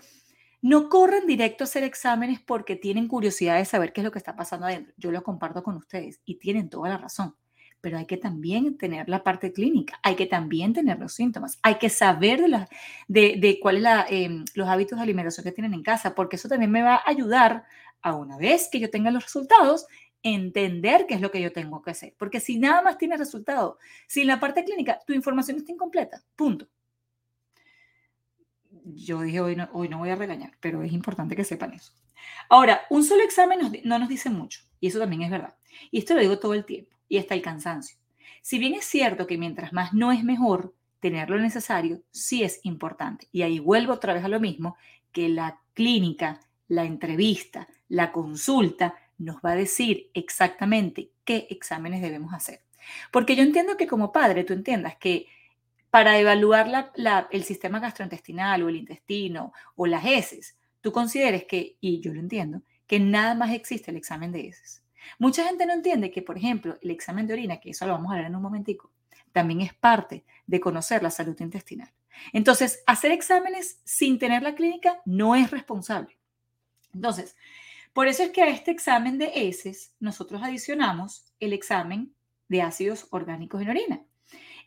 no 0.61 0.88
corren 0.88 1.27
directo 1.27 1.62
a 1.62 1.67
hacer 1.67 1.85
exámenes 1.85 2.41
porque 2.41 2.75
tienen 2.75 3.07
curiosidad 3.07 3.59
de 3.59 3.65
saber 3.65 3.93
qué 3.93 4.00
es 4.00 4.05
lo 4.05 4.11
que 4.11 4.19
está 4.19 4.35
pasando 4.35 4.67
adentro. 4.67 4.93
Yo 4.97 5.12
lo 5.12 5.23
comparto 5.23 5.62
con 5.62 5.77
ustedes 5.77 6.21
y 6.25 6.37
tienen 6.37 6.69
toda 6.69 6.88
la 6.88 6.99
razón. 6.99 7.37
Pero 7.80 7.99
hay 7.99 8.06
que 8.06 8.16
también 8.16 8.76
tener 8.76 9.08
la 9.08 9.23
parte 9.23 9.52
clínica, 9.52 10.00
hay 10.02 10.16
que 10.16 10.26
también 10.26 10.73
tener 10.73 10.99
los 10.99 11.12
síntomas, 11.12 11.58
hay 11.62 11.76
que 11.76 11.88
saber 11.88 12.40
de, 12.40 12.49
la, 12.49 12.68
de, 13.06 13.58
cuáles 13.62 13.85
son 13.85 14.04
em, 14.08 14.44
los 14.54 14.68
hábitos 14.68 14.99
de 14.99 15.02
alimentación 15.02 15.44
que 15.44 15.52
tienen 15.52 15.75
en 15.75 15.82
casa, 15.82 16.14
porque 16.14 16.37
eso 16.37 16.49
también 16.49 16.70
me 16.70 16.82
va 16.82 16.97
a 16.97 17.02
ayudar 17.08 17.64
a 18.02 18.14
una 18.14 18.37
vez 18.37 18.68
que 18.70 18.80
yo 18.80 18.90
tenga 18.90 19.11
los 19.11 19.25
resultados, 19.25 19.87
entender 20.23 21.06
qué 21.06 21.14
es 21.14 21.20
lo 21.20 21.30
que 21.30 21.40
yo 21.40 21.52
tengo 21.52 21.80
que 21.82 21.92
hacer. 21.92 22.14
Porque 22.18 22.40
si 22.40 22.58
nada 22.58 22.82
más 22.82 22.99
tienes 22.99 23.18
resultado, 23.18 23.78
sin 24.06 24.26
la 24.26 24.40
parte 24.40 24.64
clínica, 24.64 24.99
tu 25.06 25.12
información 25.12 25.58
está 25.58 25.73
incompleta. 25.73 26.23
Punto 26.35 26.68
yo 28.94 29.23
dije, 29.23 29.40
hoy 29.40 29.56
no, 29.56 29.68
hoy 29.73 29.88
no 29.88 29.99
voy 29.99 30.11
a 30.11 30.16
regañar, 30.16 30.52
pero 30.61 30.82
es 30.82 30.92
importante 30.92 31.37
que 31.37 31.44
sepan 31.44 31.73
eso. 31.73 31.92
Ahora, 32.49 32.82
un 32.90 33.04
solo 33.04 33.23
examen 33.23 33.58
no 33.85 33.99
nos 33.99 34.08
dice 34.08 34.30
mucho, 34.30 34.61
y 34.80 34.88
eso 34.88 34.99
también 34.99 35.23
es 35.23 35.30
verdad. 35.30 35.56
Y 35.90 35.99
esto 35.99 36.14
lo 36.14 36.20
digo 36.20 36.38
todo 36.38 36.54
el 36.54 36.64
tiempo, 36.64 36.97
y 37.09 37.19
hasta 37.19 37.35
el 37.35 37.43
cansancio. 37.43 37.99
Si 38.43 38.59
bien 38.59 38.75
es 38.75 38.85
cierto 38.85 39.27
que 39.27 39.38
mientras 39.38 39.73
más 39.73 39.93
no 39.93 40.12
es 40.12 40.25
mejor, 40.25 40.75
tener 41.00 41.31
lo 41.31 41.38
necesario 41.38 42.03
sí 42.11 42.43
es 42.43 42.61
importante. 42.62 43.29
Y 43.33 43.43
ahí 43.43 43.59
vuelvo 43.59 43.95
otra 43.95 44.15
vez 44.15 44.25
a 44.25 44.29
lo 44.29 44.41
mismo, 44.41 44.77
que 45.12 45.29
la 45.29 45.61
clínica, 45.75 46.41
la 46.69 46.85
entrevista, 46.85 47.69
la 47.88 48.12
consulta 48.12 48.95
nos 49.19 49.37
va 49.37 49.53
a 49.53 49.57
decir 49.57 50.11
exactamente 50.15 51.11
qué 51.25 51.47
exámenes 51.50 52.03
debemos 52.03 52.33
hacer. 52.33 52.62
Porque 53.11 53.37
yo 53.37 53.43
entiendo 53.43 53.77
que 53.77 53.87
como 53.87 54.12
padre 54.12 54.45
tú 54.45 54.53
entiendas 54.53 54.97
que 54.97 55.27
para 55.91 56.19
evaluar 56.19 56.93
el 57.31 57.45
sistema 57.45 57.81
gastrointestinal 57.81 58.62
o 58.62 58.69
el 58.69 58.77
intestino 58.77 59.53
o 59.75 59.87
las 59.87 60.05
heces, 60.05 60.57
tú 60.81 60.93
consideres 60.93 61.45
que, 61.45 61.77
y 61.81 62.00
yo 62.00 62.12
lo 62.12 62.21
entiendo, 62.21 62.62
que 62.87 63.00
nada 63.00 63.35
más 63.35 63.53
existe 63.53 63.91
el 63.91 63.97
examen 63.97 64.33
de 64.33 64.49
heces. 64.49 64.83
Mucha 65.19 65.45
gente 65.45 65.67
no 65.67 65.73
entiende 65.73 66.11
que, 66.11 66.23
por 66.23 66.37
ejemplo, 66.37 66.76
el 66.83 66.90
examen 66.90 67.26
de 67.26 67.35
orina, 67.35 67.61
que 67.61 67.71
eso 67.71 67.87
lo 67.87 67.93
vamos 67.93 68.12
a 68.12 68.17
ver 68.17 68.26
en 68.26 68.37
un 68.37 68.43
momentico, 68.43 68.90
también 69.33 69.61
es 69.61 69.75
parte 69.75 70.25
de 70.47 70.61
conocer 70.61 71.02
la 71.02 71.11
salud 71.11 71.37
intestinal. 71.40 71.93
Entonces, 72.33 72.83
hacer 72.87 73.12
exámenes 73.12 73.81
sin 73.85 74.19
tener 74.19 74.43
la 74.43 74.55
clínica 74.55 75.00
no 75.05 75.37
es 75.37 75.50
responsable. 75.50 76.19
Entonces, 76.93 77.37
por 77.93 78.09
eso 78.09 78.23
es 78.23 78.31
que 78.31 78.43
a 78.43 78.49
este 78.49 78.71
examen 78.71 79.19
de 79.19 79.33
heces 79.35 79.95
nosotros 80.00 80.43
adicionamos 80.43 81.33
el 81.40 81.52
examen 81.52 82.14
de 82.49 82.62
ácidos 82.62 83.07
orgánicos 83.11 83.62
en 83.62 83.71
orina, 83.71 84.02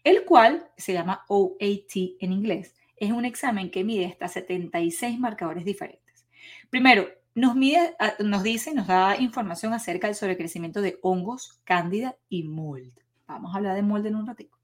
el 0.03 0.25
cual 0.25 0.69
se 0.77 0.93
llama 0.93 1.25
OAT 1.27 1.95
en 2.19 2.31
inglés. 2.31 2.75
Es 2.95 3.11
un 3.11 3.25
examen 3.25 3.71
que 3.71 3.83
mide 3.83 4.05
hasta 4.05 4.27
76 4.27 5.19
marcadores 5.19 5.65
diferentes. 5.65 6.25
Primero, 6.69 7.09
nos, 7.35 7.55
mide, 7.55 7.95
nos 8.19 8.43
dice, 8.43 8.73
nos 8.73 8.87
da 8.87 9.17
información 9.17 9.73
acerca 9.73 10.07
del 10.07 10.15
sobrecrecimiento 10.15 10.81
de 10.81 10.99
hongos, 11.01 11.59
cándida 11.63 12.15
y 12.29 12.43
mold. 12.43 12.93
Vamos 13.27 13.53
a 13.53 13.57
hablar 13.57 13.75
de 13.75 13.83
mold 13.83 14.05
en 14.05 14.15
un 14.15 14.27
ratito. 14.27 14.57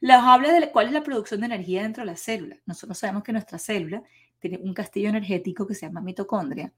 Les 0.00 0.16
habla 0.16 0.52
de 0.52 0.70
cuál 0.70 0.88
es 0.88 0.92
la 0.92 1.02
producción 1.02 1.40
de 1.40 1.46
energía 1.46 1.82
dentro 1.82 2.02
de 2.02 2.06
la 2.06 2.16
célula. 2.16 2.56
Nosotros 2.66 2.98
sabemos 2.98 3.22
que 3.22 3.32
nuestra 3.32 3.58
célula 3.58 4.02
tiene 4.40 4.58
un 4.58 4.74
castillo 4.74 5.08
energético 5.08 5.66
que 5.66 5.74
se 5.74 5.86
llama 5.86 6.02
mitocondria 6.02 6.70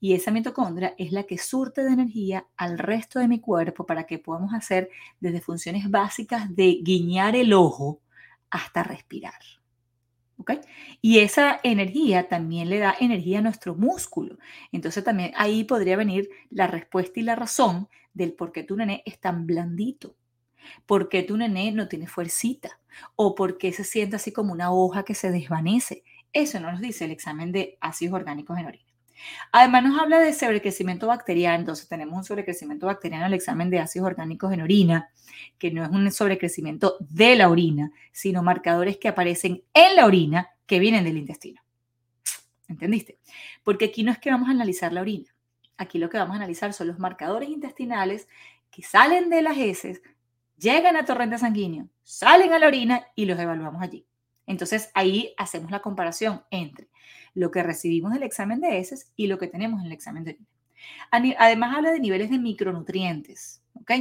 y 0.00 0.14
esa 0.14 0.30
mitocondria 0.30 0.94
es 0.96 1.12
la 1.12 1.24
que 1.24 1.36
surte 1.36 1.84
de 1.84 1.92
energía 1.92 2.46
al 2.56 2.78
resto 2.78 3.18
de 3.18 3.28
mi 3.28 3.40
cuerpo 3.40 3.84
para 3.84 4.06
que 4.06 4.18
podamos 4.18 4.54
hacer 4.54 4.88
desde 5.20 5.42
funciones 5.42 5.90
básicas 5.90 6.54
de 6.56 6.78
guiñar 6.82 7.36
el 7.36 7.52
ojo 7.52 8.00
hasta 8.48 8.82
respirar. 8.82 9.59
Y 11.00 11.18
esa 11.18 11.60
energía 11.62 12.28
también 12.28 12.68
le 12.68 12.78
da 12.78 12.94
energía 12.98 13.38
a 13.38 13.42
nuestro 13.42 13.74
músculo. 13.74 14.38
Entonces 14.72 15.04
también 15.04 15.32
ahí 15.36 15.64
podría 15.64 15.96
venir 15.96 16.28
la 16.50 16.66
respuesta 16.66 17.20
y 17.20 17.22
la 17.22 17.36
razón 17.36 17.88
del 18.14 18.32
por 18.32 18.52
qué 18.52 18.62
tu 18.62 18.76
nené 18.76 19.02
es 19.06 19.20
tan 19.20 19.46
blandito, 19.46 20.16
por 20.86 21.08
qué 21.08 21.22
tu 21.22 21.36
nené 21.36 21.72
no 21.72 21.88
tiene 21.88 22.06
fuercita 22.06 22.80
o 23.16 23.34
por 23.34 23.58
qué 23.58 23.72
se 23.72 23.84
siente 23.84 24.16
así 24.16 24.32
como 24.32 24.52
una 24.52 24.72
hoja 24.72 25.04
que 25.04 25.14
se 25.14 25.30
desvanece. 25.30 26.02
Eso 26.32 26.60
no 26.60 26.70
nos 26.70 26.80
dice 26.80 27.04
el 27.04 27.10
examen 27.10 27.52
de 27.52 27.78
ácidos 27.80 28.14
orgánicos 28.14 28.58
en 28.58 28.66
orina. 28.66 28.89
Además 29.52 29.84
nos 29.84 30.00
habla 30.00 30.18
de 30.18 30.32
sobrecrecimiento 30.32 31.06
bacteriano, 31.06 31.60
entonces 31.60 31.88
tenemos 31.88 32.16
un 32.16 32.24
sobrecrecimiento 32.24 32.86
bacteriano 32.86 33.24
en 33.24 33.32
el 33.32 33.36
examen 33.36 33.70
de 33.70 33.80
ácidos 33.80 34.06
orgánicos 34.06 34.52
en 34.52 34.62
orina, 34.62 35.10
que 35.58 35.70
no 35.70 35.84
es 35.84 35.90
un 35.90 36.10
sobrecrecimiento 36.10 36.96
de 37.00 37.36
la 37.36 37.48
orina, 37.48 37.90
sino 38.12 38.42
marcadores 38.42 38.98
que 38.98 39.08
aparecen 39.08 39.62
en 39.74 39.96
la 39.96 40.06
orina 40.06 40.50
que 40.66 40.78
vienen 40.78 41.04
del 41.04 41.16
intestino. 41.16 41.60
¿Entendiste? 42.68 43.18
Porque 43.64 43.86
aquí 43.86 44.04
no 44.04 44.12
es 44.12 44.18
que 44.18 44.30
vamos 44.30 44.48
a 44.48 44.52
analizar 44.52 44.92
la 44.92 45.00
orina, 45.00 45.34
aquí 45.76 45.98
lo 45.98 46.08
que 46.08 46.18
vamos 46.18 46.34
a 46.34 46.36
analizar 46.36 46.72
son 46.72 46.86
los 46.86 46.98
marcadores 46.98 47.48
intestinales 47.48 48.28
que 48.70 48.82
salen 48.82 49.30
de 49.30 49.42
las 49.42 49.56
heces, 49.58 50.02
llegan 50.56 50.96
a 50.96 51.04
torrente 51.04 51.38
sanguíneo, 51.38 51.88
salen 52.02 52.52
a 52.52 52.58
la 52.58 52.68
orina 52.68 53.06
y 53.16 53.24
los 53.24 53.38
evaluamos 53.38 53.82
allí. 53.82 54.06
Entonces 54.46 54.90
ahí 54.94 55.34
hacemos 55.36 55.70
la 55.70 55.80
comparación 55.80 56.44
entre 56.50 56.89
lo 57.34 57.50
que 57.50 57.62
recibimos 57.62 58.12
del 58.12 58.22
examen 58.22 58.60
de 58.60 58.78
heces 58.78 59.12
y 59.16 59.26
lo 59.26 59.38
que 59.38 59.48
tenemos 59.48 59.80
en 59.80 59.86
el 59.86 59.92
examen 59.92 60.24
de 60.24 60.32
orina. 60.32 60.46
Además 61.38 61.76
habla 61.76 61.90
de 61.90 62.00
niveles 62.00 62.30
de 62.30 62.38
micronutrientes, 62.38 63.62
¿ok? 63.74 63.92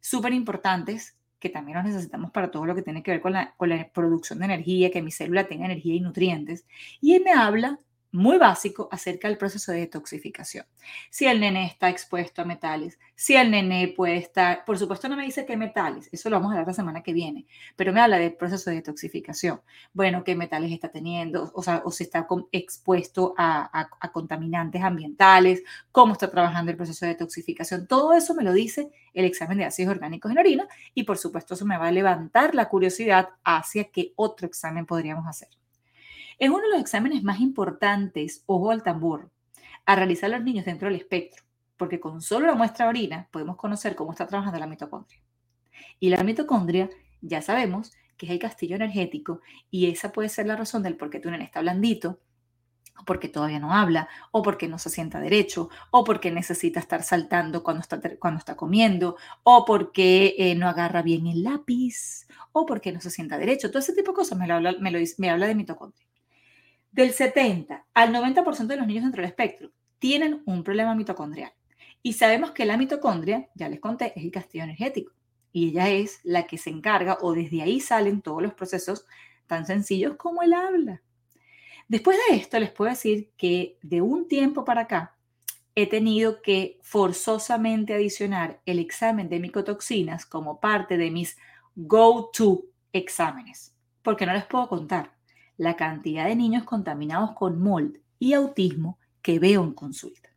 Súper 0.00 0.32
importantes 0.32 1.16
que 1.38 1.48
también 1.48 1.76
los 1.76 1.86
necesitamos 1.86 2.30
para 2.30 2.50
todo 2.50 2.66
lo 2.66 2.74
que 2.74 2.82
tiene 2.82 3.02
que 3.02 3.10
ver 3.10 3.20
con 3.20 3.32
la, 3.32 3.54
con 3.56 3.68
la 3.68 3.88
producción 3.88 4.38
de 4.38 4.46
energía, 4.46 4.90
que 4.90 5.02
mi 5.02 5.10
célula 5.10 5.46
tenga 5.46 5.66
energía 5.66 5.94
y 5.94 6.00
nutrientes. 6.00 6.66
Y 7.00 7.14
él 7.14 7.22
me 7.24 7.32
habla 7.32 7.78
muy 8.16 8.38
básico 8.38 8.88
acerca 8.90 9.28
del 9.28 9.36
proceso 9.36 9.72
de 9.72 9.80
detoxificación. 9.80 10.64
Si 11.10 11.26
el 11.26 11.38
nene 11.38 11.66
está 11.66 11.90
expuesto 11.90 12.42
a 12.42 12.44
metales, 12.44 12.98
si 13.14 13.36
el 13.36 13.50
nene 13.50 13.92
puede 13.94 14.16
estar, 14.16 14.64
por 14.64 14.78
supuesto 14.78 15.08
no 15.08 15.16
me 15.16 15.24
dice 15.24 15.44
qué 15.44 15.56
metales, 15.56 16.08
eso 16.10 16.30
lo 16.30 16.36
vamos 16.36 16.50
a 16.50 16.52
hablar 16.54 16.66
la 16.66 16.72
semana 16.72 17.02
que 17.02 17.12
viene, 17.12 17.46
pero 17.76 17.92
me 17.92 18.00
habla 18.00 18.18
del 18.18 18.34
proceso 18.34 18.70
de 18.70 18.76
detoxificación. 18.76 19.60
Bueno, 19.92 20.24
qué 20.24 20.34
metales 20.34 20.72
está 20.72 20.90
teniendo, 20.90 21.52
o 21.54 21.62
sea, 21.62 21.82
o 21.84 21.90
si 21.90 22.04
está 22.04 22.26
expuesto 22.52 23.34
a, 23.36 23.88
a 24.00 24.12
contaminantes 24.12 24.82
ambientales, 24.82 25.62
cómo 25.92 26.14
está 26.14 26.30
trabajando 26.30 26.70
el 26.70 26.76
proceso 26.76 27.04
de 27.04 27.12
detoxificación. 27.12 27.86
Todo 27.86 28.14
eso 28.14 28.34
me 28.34 28.44
lo 28.44 28.52
dice 28.52 28.90
el 29.12 29.26
examen 29.26 29.58
de 29.58 29.64
ácidos 29.66 29.94
orgánicos 29.94 30.32
en 30.32 30.38
orina 30.38 30.68
y 30.94 31.04
por 31.04 31.18
supuesto 31.18 31.54
eso 31.54 31.66
me 31.66 31.78
va 31.78 31.88
a 31.88 31.92
levantar 31.92 32.54
la 32.54 32.68
curiosidad 32.68 33.28
hacia 33.44 33.84
qué 33.90 34.12
otro 34.16 34.46
examen 34.46 34.86
podríamos 34.86 35.26
hacer. 35.26 35.48
Es 36.38 36.50
uno 36.50 36.60
de 36.60 36.68
los 36.70 36.80
exámenes 36.80 37.22
más 37.22 37.40
importantes, 37.40 38.42
ojo 38.44 38.70
al 38.70 38.82
tambor, 38.82 39.30
a 39.86 39.96
realizar 39.96 40.28
los 40.28 40.42
niños 40.42 40.66
dentro 40.66 40.88
del 40.88 40.98
espectro, 40.98 41.44
porque 41.78 41.98
con 41.98 42.20
solo 42.20 42.46
la 42.46 42.54
muestra 42.54 42.84
de 42.84 42.90
orina 42.90 43.28
podemos 43.30 43.56
conocer 43.56 43.94
cómo 43.94 44.12
está 44.12 44.26
trabajando 44.26 44.58
la 44.58 44.66
mitocondria. 44.66 45.18
Y 45.98 46.10
la 46.10 46.22
mitocondria, 46.24 46.90
ya 47.22 47.40
sabemos 47.40 47.92
que 48.18 48.26
es 48.26 48.32
el 48.32 48.38
castillo 48.38 48.76
energético 48.76 49.40
y 49.70 49.90
esa 49.90 50.12
puede 50.12 50.28
ser 50.28 50.46
la 50.46 50.56
razón 50.56 50.82
del 50.82 50.96
por 50.96 51.08
qué 51.08 51.20
tu 51.20 51.30
nene 51.30 51.44
está 51.44 51.60
blandito, 51.62 52.20
o 52.98 53.04
porque 53.04 53.28
todavía 53.28 53.58
no 53.58 53.72
habla, 53.72 54.08
o 54.30 54.42
porque 54.42 54.68
no 54.68 54.78
se 54.78 54.90
sienta 54.90 55.20
derecho, 55.20 55.70
o 55.90 56.04
porque 56.04 56.30
necesita 56.30 56.80
estar 56.80 57.02
saltando 57.02 57.62
cuando 57.62 57.80
está, 57.80 57.98
cuando 58.18 58.38
está 58.38 58.56
comiendo, 58.56 59.16
o 59.42 59.64
porque 59.64 60.34
eh, 60.38 60.54
no 60.54 60.68
agarra 60.68 61.00
bien 61.00 61.26
el 61.26 61.42
lápiz, 61.42 62.26
o 62.52 62.66
porque 62.66 62.92
no 62.92 63.00
se 63.00 63.10
sienta 63.10 63.38
derecho. 63.38 63.70
Todo 63.70 63.78
ese 63.80 63.94
tipo 63.94 64.12
de 64.12 64.16
cosas 64.16 64.38
me, 64.38 64.50
habla, 64.50 64.74
me, 64.80 65.04
me 65.18 65.30
habla 65.30 65.46
de 65.46 65.54
mitocondria. 65.54 66.05
Del 66.96 67.12
70 67.12 67.84
al 67.92 68.10
90% 68.10 68.68
de 68.68 68.76
los 68.78 68.86
niños 68.86 69.04
dentro 69.04 69.20
del 69.20 69.28
espectro 69.28 69.70
tienen 69.98 70.42
un 70.46 70.64
problema 70.64 70.94
mitocondrial. 70.94 71.52
Y 72.02 72.14
sabemos 72.14 72.52
que 72.52 72.64
la 72.64 72.78
mitocondria, 72.78 73.50
ya 73.54 73.68
les 73.68 73.80
conté, 73.80 74.14
es 74.16 74.24
el 74.24 74.30
castillo 74.30 74.64
energético. 74.64 75.12
Y 75.52 75.68
ella 75.68 75.90
es 75.90 76.20
la 76.22 76.46
que 76.46 76.56
se 76.56 76.70
encarga, 76.70 77.18
o 77.20 77.34
desde 77.34 77.60
ahí 77.60 77.80
salen 77.80 78.22
todos 78.22 78.42
los 78.42 78.54
procesos 78.54 79.04
tan 79.46 79.66
sencillos 79.66 80.16
como 80.16 80.42
el 80.42 80.54
habla. 80.54 81.02
Después 81.86 82.16
de 82.30 82.36
esto, 82.36 82.58
les 82.58 82.70
puedo 82.70 82.88
decir 82.88 83.30
que 83.36 83.76
de 83.82 84.00
un 84.00 84.26
tiempo 84.26 84.64
para 84.64 84.82
acá, 84.82 85.18
he 85.74 85.86
tenido 85.86 86.40
que 86.40 86.78
forzosamente 86.80 87.92
adicionar 87.92 88.62
el 88.64 88.78
examen 88.78 89.28
de 89.28 89.38
micotoxinas 89.38 90.24
como 90.24 90.60
parte 90.60 90.96
de 90.96 91.10
mis 91.10 91.36
go-to 91.74 92.64
exámenes, 92.94 93.74
porque 94.00 94.24
no 94.24 94.32
les 94.32 94.46
puedo 94.46 94.66
contar 94.66 95.15
la 95.56 95.76
cantidad 95.76 96.26
de 96.26 96.36
niños 96.36 96.64
contaminados 96.64 97.32
con 97.32 97.60
mold 97.60 97.98
y 98.18 98.32
autismo 98.32 98.98
que 99.22 99.38
veo 99.38 99.64
en 99.64 99.72
consulta. 99.72 100.30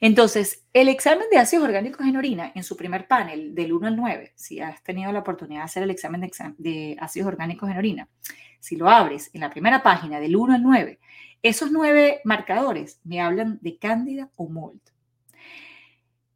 Entonces, 0.00 0.64
el 0.72 0.88
examen 0.88 1.26
de 1.30 1.38
ácidos 1.38 1.64
orgánicos 1.64 2.06
en 2.06 2.16
orina, 2.16 2.52
en 2.54 2.64
su 2.64 2.76
primer 2.76 3.06
panel, 3.06 3.54
del 3.54 3.72
1 3.72 3.88
al 3.88 3.96
9, 3.96 4.32
si 4.34 4.60
has 4.60 4.82
tenido 4.82 5.12
la 5.12 5.18
oportunidad 5.18 5.60
de 5.60 5.64
hacer 5.64 5.82
el 5.82 5.90
examen 5.90 6.30
de, 6.56 6.96
ácidos 6.98 7.28
orgánicos 7.28 7.68
en 7.70 7.76
orina, 7.76 8.08
si 8.60 8.76
lo 8.76 8.88
abres 8.88 9.30
en 9.34 9.42
la 9.42 9.50
primera 9.50 9.82
página 9.82 10.18
del 10.18 10.36
1 10.36 10.54
al 10.54 10.62
9, 10.62 10.98
esos 11.42 11.70
nueve 11.72 12.20
marcadores 12.24 13.00
me 13.04 13.20
hablan 13.20 13.58
de 13.62 13.78
cándida 13.78 14.30
o 14.36 14.48
mold. 14.48 14.80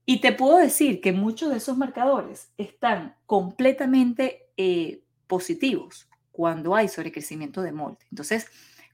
Y 0.06 0.20
te 0.20 0.32
puedo 0.32 0.58
decir 0.58 1.00
que 1.00 1.12
muchos 1.12 1.50
de 1.50 1.58
esos 1.58 1.76
marcadores 1.76 2.52
están 2.58 3.16
completamente 3.26 4.46
eh, 4.56 5.02
positivos 5.26 6.08
cuando 6.34 6.74
hay 6.74 6.88
sobrecrecimiento 6.88 7.62
de 7.62 7.70
mold. 7.70 7.96
Entonces, 8.10 8.48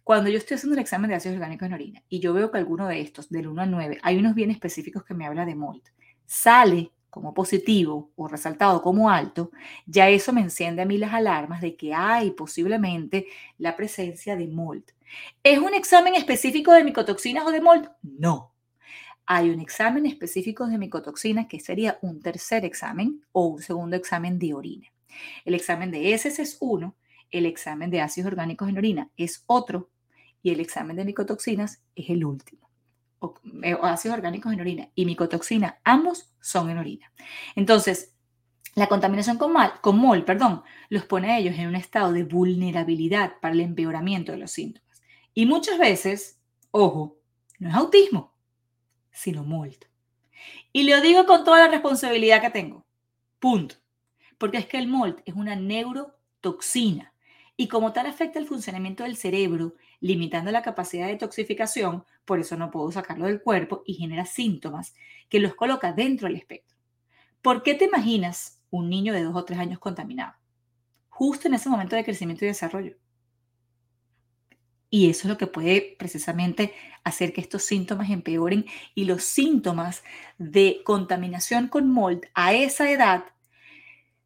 cuando 0.05 0.29
yo 0.29 0.37
estoy 0.37 0.57
haciendo 0.57 0.75
el 0.75 0.83
examen 0.83 1.09
de 1.09 1.17
ácidos 1.17 1.37
orgánicos 1.37 1.67
en 1.67 1.73
orina 1.73 2.03
y 2.11 2.21
yo 2.21 2.35
veo 2.35 2.51
que 2.51 2.59
alguno 2.59 2.87
de 2.87 3.01
estos, 3.01 3.31
del 3.31 3.49
1 3.49 3.63
al 3.63 3.71
9, 3.71 3.99
hay 4.03 4.19
unos 4.19 4.35
bien 4.35 4.51
específicos 4.51 5.05
que 5.05 5.15
me 5.15 5.25
habla 5.25 5.47
de 5.47 5.55
mold, 5.55 5.83
sale 6.27 6.93
como 7.09 7.33
positivo 7.33 8.13
o 8.15 8.29
resaltado 8.29 8.83
como 8.83 9.09
alto, 9.09 9.53
ya 9.87 10.11
eso 10.11 10.35
me 10.35 10.43
enciende 10.43 10.83
a 10.83 10.85
mí 10.85 10.99
las 10.99 11.15
alarmas 11.15 11.63
de 11.63 11.77
que 11.77 11.95
hay 11.95 12.33
posiblemente 12.33 13.27
la 13.57 13.75
presencia 13.75 14.37
de 14.37 14.47
mold. 14.47 14.85
¿Es 15.43 15.59
un 15.59 15.73
examen 15.73 16.17
específico 16.17 16.75
de 16.75 16.85
micotoxinas 16.85 17.47
o 17.47 17.53
de 17.53 17.63
mold? 17.63 17.89
No. 18.03 18.53
Hay 19.25 19.49
un 19.49 19.61
examen 19.61 20.05
específico 20.05 20.67
de 20.67 20.77
micotoxinas 20.77 21.47
que 21.47 21.59
sería 21.59 21.99
un 22.03 22.21
tercer 22.21 22.67
examen 22.67 23.25
o 23.33 23.47
un 23.47 23.63
segundo 23.63 23.97
examen 23.97 24.39
de 24.39 24.53
orina. 24.53 24.89
El 25.47 25.55
examen 25.55 25.91
de 25.91 26.13
heces 26.13 26.39
es 26.39 26.59
uno 26.61 26.97
el 27.31 27.47
examen 27.47 27.91
de 27.91 28.01
ácidos 28.01 28.29
orgánicos 28.29 28.69
en 28.69 28.79
orina 28.79 29.11
es 29.17 29.45
otro 29.47 29.91
y 30.43 30.51
el 30.51 30.61
examen 30.61 30.97
de 30.97 31.05
micotoxinas 31.05 31.83
es 31.95 32.11
el 32.11 32.25
último. 32.25 32.71
O, 33.19 33.35
eh, 33.63 33.77
ácidos 33.83 34.17
orgánicos 34.17 34.53
en 34.53 34.61
orina 34.61 34.89
y 34.95 35.05
micotoxina, 35.05 35.79
ambos 35.85 36.33
son 36.41 36.71
en 36.71 36.79
orina. 36.79 37.13
Entonces, 37.55 38.15
la 38.75 38.89
contaminación 38.89 39.37
con, 39.37 39.53
mal, 39.53 39.81
con 39.81 39.99
MOL 39.99 40.25
perdón, 40.25 40.63
los 40.89 41.05
pone 41.05 41.31
a 41.31 41.39
ellos 41.39 41.57
en 41.59 41.69
un 41.69 41.77
estado 41.77 42.13
de 42.13 42.25
vulnerabilidad 42.25 43.39
para 43.41 43.55
el 43.55 43.61
empeoramiento 43.61 44.33
de 44.33 44.39
los 44.39 44.53
síntomas. 44.53 45.03
Y 45.35 45.47
muchas 45.47 45.79
veces, 45.79 46.41
ojo, 46.71 47.19
no 47.59 47.69
es 47.69 47.75
autismo, 47.75 48.33
sino 49.11 49.45
MOL. 49.45 49.77
Y 50.73 50.85
lo 50.85 51.01
digo 51.01 51.27
con 51.27 51.45
toda 51.45 51.67
la 51.67 51.69
responsabilidad 51.69 52.41
que 52.41 52.51
tengo. 52.51 52.87
Punto. 53.39 53.77
Porque 54.39 54.59
es 54.59 54.67
que 54.67 54.79
el 54.79 54.89
MOLT 54.89 55.21
es 55.27 55.35
una 55.35 55.57
neurotoxina 55.57 57.10
Y 57.61 57.69
como 57.69 57.93
tal 57.93 58.07
afecta 58.07 58.39
el 58.39 58.47
funcionamiento 58.47 59.03
del 59.03 59.19
cerebro, 59.19 59.75
limitando 60.01 60.51
la 60.51 60.63
capacidad 60.63 61.09
de 61.09 61.17
toxificación, 61.17 62.07
por 62.25 62.41
eso 62.41 62.57
no 62.57 62.71
puedo 62.71 62.91
sacarlo 62.91 63.27
del 63.27 63.43
cuerpo 63.43 63.83
y 63.85 63.93
genera 63.93 64.25
síntomas 64.25 64.95
que 65.29 65.41
los 65.41 65.55
coloca 65.55 65.93
dentro 65.93 66.27
del 66.27 66.39
espectro. 66.39 66.79
¿Por 67.43 67.63
qué 67.63 67.75
te 67.75 67.85
imaginas 67.85 68.63
un 68.71 68.89
niño 68.89 69.13
de 69.13 69.25
dos 69.25 69.37
o 69.37 69.45
tres 69.45 69.59
años 69.59 69.79
contaminado? 69.79 70.33
Justo 71.11 71.49
en 71.49 71.53
ese 71.53 71.69
momento 71.69 71.97
de 71.97 72.05
crecimiento 72.05 72.47
y 72.47 72.49
desarrollo. 72.49 72.97
Y 74.89 75.11
eso 75.11 75.25
es 75.25 75.27
lo 75.27 75.37
que 75.37 75.47
puede 75.47 75.97
precisamente 75.99 76.73
hacer 77.05 77.35
que 77.35 77.43
estos 77.43 77.63
síntomas 77.63 78.09
empeoren 78.09 78.65
y 78.95 79.05
los 79.05 79.23
síntomas 79.23 80.03
de 80.39 80.81
contaminación 80.83 81.69
con 81.69 81.91
mold 81.91 82.23
a 82.33 82.55
esa 82.55 82.91
edad 82.91 83.25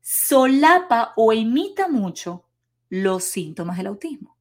solapa 0.00 1.14
o 1.16 1.32
imita 1.32 1.88
mucho 1.88 2.43
los 2.94 3.24
síntomas 3.24 3.76
del 3.76 3.88
autismo. 3.88 4.36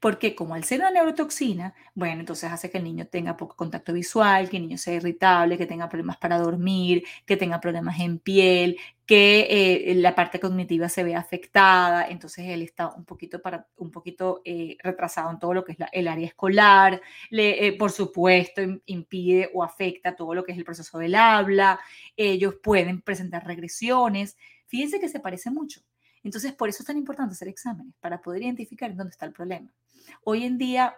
Porque 0.00 0.34
como 0.34 0.54
al 0.54 0.64
ser 0.64 0.80
una 0.80 0.90
neurotoxina, 0.90 1.74
bueno, 1.94 2.20
entonces 2.20 2.50
hace 2.50 2.70
que 2.70 2.78
el 2.78 2.84
niño 2.84 3.06
tenga 3.06 3.36
poco 3.36 3.56
contacto 3.56 3.92
visual, 3.92 4.48
que 4.48 4.56
el 4.56 4.62
niño 4.64 4.78
sea 4.78 4.94
irritable, 4.94 5.58
que 5.58 5.66
tenga 5.66 5.88
problemas 5.88 6.16
para 6.16 6.38
dormir, 6.38 7.04
que 7.26 7.36
tenga 7.36 7.60
problemas 7.60 8.00
en 8.00 8.18
piel, 8.18 8.78
que 9.04 9.46
eh, 9.90 9.94
la 9.96 10.14
parte 10.14 10.40
cognitiva 10.40 10.88
se 10.88 11.04
vea 11.04 11.18
afectada, 11.18 12.08
entonces 12.08 12.46
él 12.48 12.62
está 12.62 12.88
un 12.94 13.04
poquito, 13.04 13.42
para, 13.42 13.68
un 13.76 13.90
poquito 13.90 14.42
eh, 14.44 14.76
retrasado 14.82 15.30
en 15.30 15.38
todo 15.38 15.54
lo 15.54 15.64
que 15.64 15.72
es 15.72 15.78
el 15.92 16.08
área 16.08 16.26
escolar, 16.26 17.00
le, 17.30 17.66
eh, 17.66 17.72
por 17.74 17.90
supuesto 17.92 18.62
impide 18.86 19.50
o 19.54 19.62
afecta 19.62 20.16
todo 20.16 20.34
lo 20.34 20.44
que 20.44 20.52
es 20.52 20.58
el 20.58 20.64
proceso 20.64 20.98
del 20.98 21.14
habla, 21.14 21.78
ellos 22.16 22.56
pueden 22.62 23.02
presentar 23.02 23.46
regresiones, 23.46 24.36
fíjense 24.66 25.00
que 25.00 25.08
se 25.08 25.20
parece 25.20 25.50
mucho. 25.50 25.82
Entonces, 26.26 26.52
por 26.54 26.68
eso 26.68 26.82
es 26.82 26.86
tan 26.88 26.96
importante 26.96 27.34
hacer 27.34 27.46
exámenes, 27.46 27.94
para 28.00 28.20
poder 28.20 28.42
identificar 28.42 28.90
en 28.90 28.96
dónde 28.96 29.12
está 29.12 29.26
el 29.26 29.32
problema. 29.32 29.70
Hoy 30.24 30.44
en 30.44 30.58
día, 30.58 30.96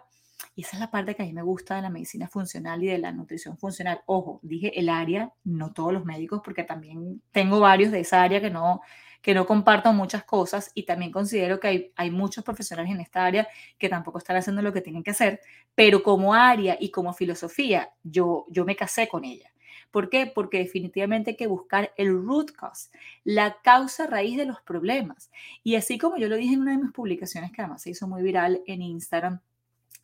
y 0.55 0.63
esa 0.63 0.75
es 0.75 0.79
la 0.79 0.89
parte 0.89 1.13
que 1.13 1.21
a 1.21 1.25
mí 1.25 1.33
me 1.33 1.43
gusta 1.43 1.75
de 1.75 1.83
la 1.83 1.91
medicina 1.91 2.27
funcional 2.27 2.83
y 2.83 2.87
de 2.87 2.97
la 2.97 3.11
nutrición 3.11 3.55
funcional. 3.55 4.01
Ojo, 4.07 4.39
dije 4.41 4.79
el 4.79 4.89
área, 4.89 5.31
no 5.43 5.71
todos 5.71 5.93
los 5.93 6.03
médicos, 6.03 6.41
porque 6.43 6.63
también 6.63 7.21
tengo 7.31 7.59
varios 7.59 7.91
de 7.91 7.99
esa 7.99 8.23
área 8.23 8.41
que 8.41 8.49
no, 8.49 8.81
que 9.21 9.35
no 9.35 9.45
comparto 9.45 9.93
muchas 9.93 10.23
cosas 10.23 10.71
y 10.73 10.83
también 10.83 11.11
considero 11.11 11.59
que 11.59 11.67
hay, 11.67 11.93
hay 11.95 12.09
muchos 12.09 12.43
profesionales 12.43 12.91
en 12.91 12.99
esta 12.99 13.23
área 13.23 13.47
que 13.77 13.87
tampoco 13.87 14.17
están 14.17 14.35
haciendo 14.35 14.63
lo 14.63 14.73
que 14.73 14.81
tienen 14.81 15.03
que 15.03 15.11
hacer, 15.11 15.41
pero 15.75 16.01
como 16.01 16.33
área 16.33 16.75
y 16.79 16.89
como 16.89 17.13
filosofía, 17.13 17.91
yo, 18.01 18.47
yo 18.49 18.65
me 18.65 18.75
casé 18.75 19.07
con 19.07 19.25
ella. 19.25 19.51
¿Por 19.91 20.09
qué? 20.09 20.27
Porque 20.27 20.59
definitivamente 20.59 21.31
hay 21.31 21.37
que 21.37 21.47
buscar 21.47 21.93
el 21.97 22.09
root 22.09 22.51
cause, 22.51 22.89
la 23.23 23.57
causa 23.63 24.07
raíz 24.07 24.37
de 24.37 24.45
los 24.45 24.61
problemas. 24.61 25.31
Y 25.63 25.75
así 25.75 25.97
como 25.97 26.17
yo 26.17 26.27
lo 26.27 26.35
dije 26.35 26.53
en 26.53 26.61
una 26.61 26.71
de 26.71 26.83
mis 26.83 26.91
publicaciones, 26.91 27.51
que 27.51 27.61
además 27.61 27.81
se 27.81 27.91
hizo 27.91 28.07
muy 28.07 28.21
viral 28.21 28.61
en 28.67 28.81
Instagram, 28.81 29.39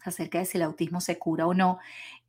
acerca 0.02 0.40
de 0.40 0.46
si 0.46 0.58
el 0.58 0.64
autismo 0.64 1.02
se 1.02 1.18
cura 1.18 1.48
o 1.48 1.54
no, 1.54 1.80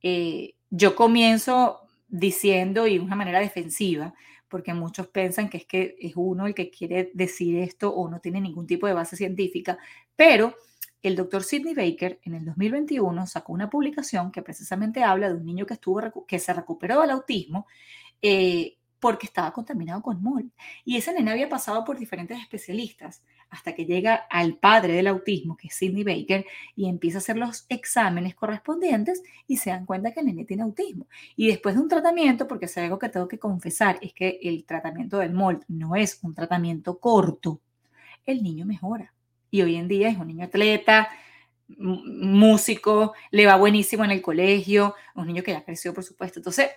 eh, 0.02 0.54
yo 0.70 0.96
comienzo 0.96 1.80
diciendo 2.08 2.86
y 2.86 2.98
de 2.98 3.04
una 3.04 3.16
manera 3.16 3.40
defensiva, 3.40 4.14
porque 4.48 4.74
muchos 4.74 5.08
piensan 5.08 5.48
que 5.48 5.58
es 5.58 5.66
que 5.66 5.96
es 6.00 6.12
uno 6.14 6.46
el 6.46 6.54
que 6.54 6.70
quiere 6.70 7.10
decir 7.14 7.58
esto 7.58 7.90
o 7.90 8.08
no 8.08 8.20
tiene 8.20 8.40
ningún 8.40 8.66
tipo 8.66 8.86
de 8.86 8.92
base 8.92 9.16
científica, 9.16 9.78
pero 10.14 10.54
el 11.08 11.16
doctor 11.16 11.44
Sidney 11.44 11.74
Baker 11.74 12.20
en 12.24 12.34
el 12.34 12.44
2021 12.44 13.26
sacó 13.26 13.52
una 13.52 13.70
publicación 13.70 14.32
que 14.32 14.42
precisamente 14.42 15.04
habla 15.04 15.28
de 15.28 15.34
un 15.34 15.44
niño 15.44 15.66
que, 15.66 15.74
estuvo, 15.74 16.26
que 16.26 16.38
se 16.38 16.52
recuperó 16.52 17.00
del 17.00 17.10
autismo 17.10 17.66
eh, 18.22 18.76
porque 18.98 19.26
estaba 19.26 19.52
contaminado 19.52 20.02
con 20.02 20.22
MOL. 20.22 20.50
Y 20.84 20.96
ese 20.96 21.12
nene 21.12 21.30
había 21.30 21.48
pasado 21.48 21.84
por 21.84 21.98
diferentes 21.98 22.40
especialistas 22.40 23.22
hasta 23.50 23.74
que 23.74 23.84
llega 23.84 24.14
al 24.14 24.56
padre 24.56 24.94
del 24.94 25.06
autismo, 25.06 25.56
que 25.56 25.68
es 25.68 25.74
Sidney 25.74 26.02
Baker, 26.02 26.44
y 26.74 26.88
empieza 26.88 27.18
a 27.18 27.20
hacer 27.20 27.36
los 27.36 27.66
exámenes 27.68 28.34
correspondientes 28.34 29.22
y 29.46 29.58
se 29.58 29.70
dan 29.70 29.86
cuenta 29.86 30.12
que 30.12 30.20
el 30.20 30.26
nene 30.26 30.44
tiene 30.44 30.64
autismo. 30.64 31.06
Y 31.36 31.46
después 31.46 31.76
de 31.76 31.82
un 31.82 31.88
tratamiento, 31.88 32.48
porque 32.48 32.64
es 32.64 32.76
algo 32.78 32.98
que 32.98 33.08
tengo 33.10 33.28
que 33.28 33.38
confesar, 33.38 33.98
es 34.00 34.12
que 34.12 34.40
el 34.42 34.64
tratamiento 34.64 35.18
del 35.18 35.32
MOL 35.32 35.64
no 35.68 35.94
es 35.94 36.18
un 36.22 36.34
tratamiento 36.34 36.98
corto, 36.98 37.60
el 38.24 38.42
niño 38.42 38.66
mejora 38.66 39.12
y 39.50 39.62
hoy 39.62 39.76
en 39.76 39.88
día 39.88 40.08
es 40.08 40.18
un 40.18 40.26
niño 40.26 40.44
atleta, 40.44 41.08
músico, 41.68 43.14
le 43.30 43.46
va 43.46 43.56
buenísimo 43.56 44.04
en 44.04 44.12
el 44.12 44.22
colegio, 44.22 44.94
un 45.14 45.26
niño 45.26 45.42
que 45.42 45.52
ya 45.52 45.64
creció, 45.64 45.92
por 45.92 46.04
supuesto. 46.04 46.38
Entonces, 46.38 46.70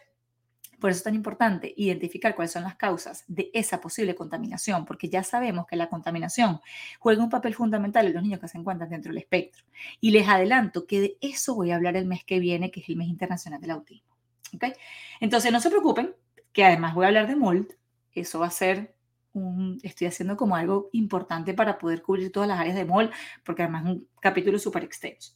por 0.80 0.90
eso 0.90 1.00
es 1.00 1.04
tan 1.04 1.16
importante 1.16 1.74
identificar 1.76 2.36
cuáles 2.36 2.54
son 2.54 2.64
las 2.64 2.76
causas 2.76 3.26
de 3.28 3.52
esa 3.54 3.82
posible 3.82 4.16
contaminación, 4.16 4.86
porque 4.86 5.10
ya 5.10 5.24
sabemos 5.24 5.68
que 5.68 5.76
la 5.76 5.90
contaminación 5.90 6.62
juega 7.00 7.22
un 7.22 7.30
papel 7.30 7.54
fundamental 7.54 8.08
en 8.08 8.14
los 8.14 8.24
niños 8.24 8.40
que 8.40 8.48
se 8.48 8.58
encuentran 8.58 8.90
dentro 8.90 9.12
del 9.12 9.20
espectro. 9.20 9.64
Y 10.00 10.12
les 10.12 10.28
adelanto 10.28 10.88
que 10.88 11.02
de 11.02 11.18
eso 11.22 11.54
voy 11.56 11.72
a 11.72 11.76
hablar 11.76 11.98
el 11.98 12.06
mes 12.06 12.24
que 12.24 12.40
viene, 12.40 12.72
que 12.72 12.80
es 12.80 12.90
el 12.90 12.96
mes 12.96 13.10
internacional 13.10 13.60
del 13.60 13.72
autismo. 13.72 14.16
¿Okay? 14.56 14.74
Entonces, 15.20 15.52
no 15.52 15.60
se 15.60 15.70
preocupen, 15.70 16.16
que 16.54 16.64
además 16.64 16.96
voy 16.96 17.06
a 17.06 17.08
hablar 17.10 17.28
de 17.28 17.36
MOLD. 17.36 17.68
Eso 18.14 18.40
va 18.40 18.48
a 18.48 18.52
ser 18.52 18.96
estoy 19.84 20.08
haciendo 20.08 20.36
como 20.36 20.56
algo 20.56 20.90
importante 20.94 21.54
para 21.54 21.78
poder 21.78 22.02
cubrir 22.02 22.32
todas 22.32 22.50
las 22.50 22.60
áreas 22.60 22.76
de 22.76 22.86
MOL, 22.86 23.12
porque 23.44 23.64
además 23.64 23.86
es 23.86 23.92
un 23.92 24.08
capítulo 24.22 24.60
súper 24.60 24.84
extenso. 24.84 25.34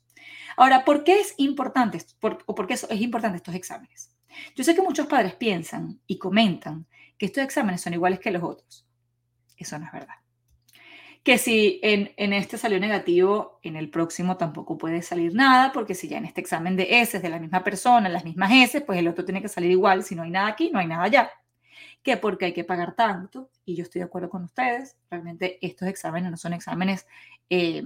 Ahora, 0.58 0.86
¿por 0.86 1.03
qué 1.03 1.19
es 1.19 1.34
importante 1.38 1.99
o 2.45 2.56
por 2.56 2.67
qué 2.67 2.73
es 2.73 2.88
importante 2.91 3.38
estos 3.38 3.56
exámenes? 3.56 4.15
Yo 4.56 4.63
sé 4.63 4.73
que 4.75 4.82
muchos 4.82 5.08
padres 5.08 5.36
piensan 5.36 5.99
y 6.08 6.17
comentan 6.17 6.88
que 7.17 7.27
estos 7.27 7.43
exámenes 7.43 7.82
son 7.82 7.93
iguales 7.93 8.19
que 8.19 8.32
los 8.32 8.43
otros. 8.43 8.88
Eso 9.58 9.77
no 9.77 9.86
es 9.86 9.91
verdad. 9.91 10.15
Que 11.23 11.38
si 11.38 11.79
en, 11.84 12.12
en 12.17 12.34
este 12.34 12.58
salió 12.58 12.79
negativo, 12.79 13.60
en 13.62 13.77
el 13.77 13.89
próximo 13.89 14.36
tampoco 14.36 14.77
puede 14.77 15.01
salir 15.01 15.34
nada, 15.34 15.71
porque 15.71 15.95
si 15.95 16.10
ya 16.10 16.17
en 16.17 16.25
este 16.25 16.41
examen 16.41 16.75
de 16.75 17.01
S 17.01 17.15
es 17.15 17.23
de 17.23 17.29
la 17.29 17.39
misma 17.39 17.63
persona, 17.63 18.10
las 18.10 18.25
mismas 18.25 18.51
S, 18.51 18.82
pues 18.82 18.99
el 18.99 19.08
otro 19.08 19.23
tiene 19.23 19.41
que 19.41 19.47
salir 19.47 19.71
igual. 19.71 20.03
Si 20.03 20.15
no 20.15 20.23
hay 20.23 20.32
nada 20.32 20.47
aquí, 20.47 20.69
no 20.71 20.79
hay 20.79 20.88
nada 20.88 21.03
allá 21.03 21.32
que 22.04 22.18
porque 22.18 22.46
hay 22.46 22.54
que 22.54 22.66
pagar 22.66 22.96
tanto, 22.96 23.50
y 23.66 23.76
yo 23.76 23.84
estoy 23.84 24.00
de 24.00 24.06
acuerdo 24.06 24.30
con 24.30 24.44
ustedes, 24.44 24.98
realmente 25.10 25.58
estos 25.66 25.88
exámenes 25.88 26.30
no 26.30 26.38
son 26.38 26.54
exámenes 26.54 27.08
eh, 27.50 27.84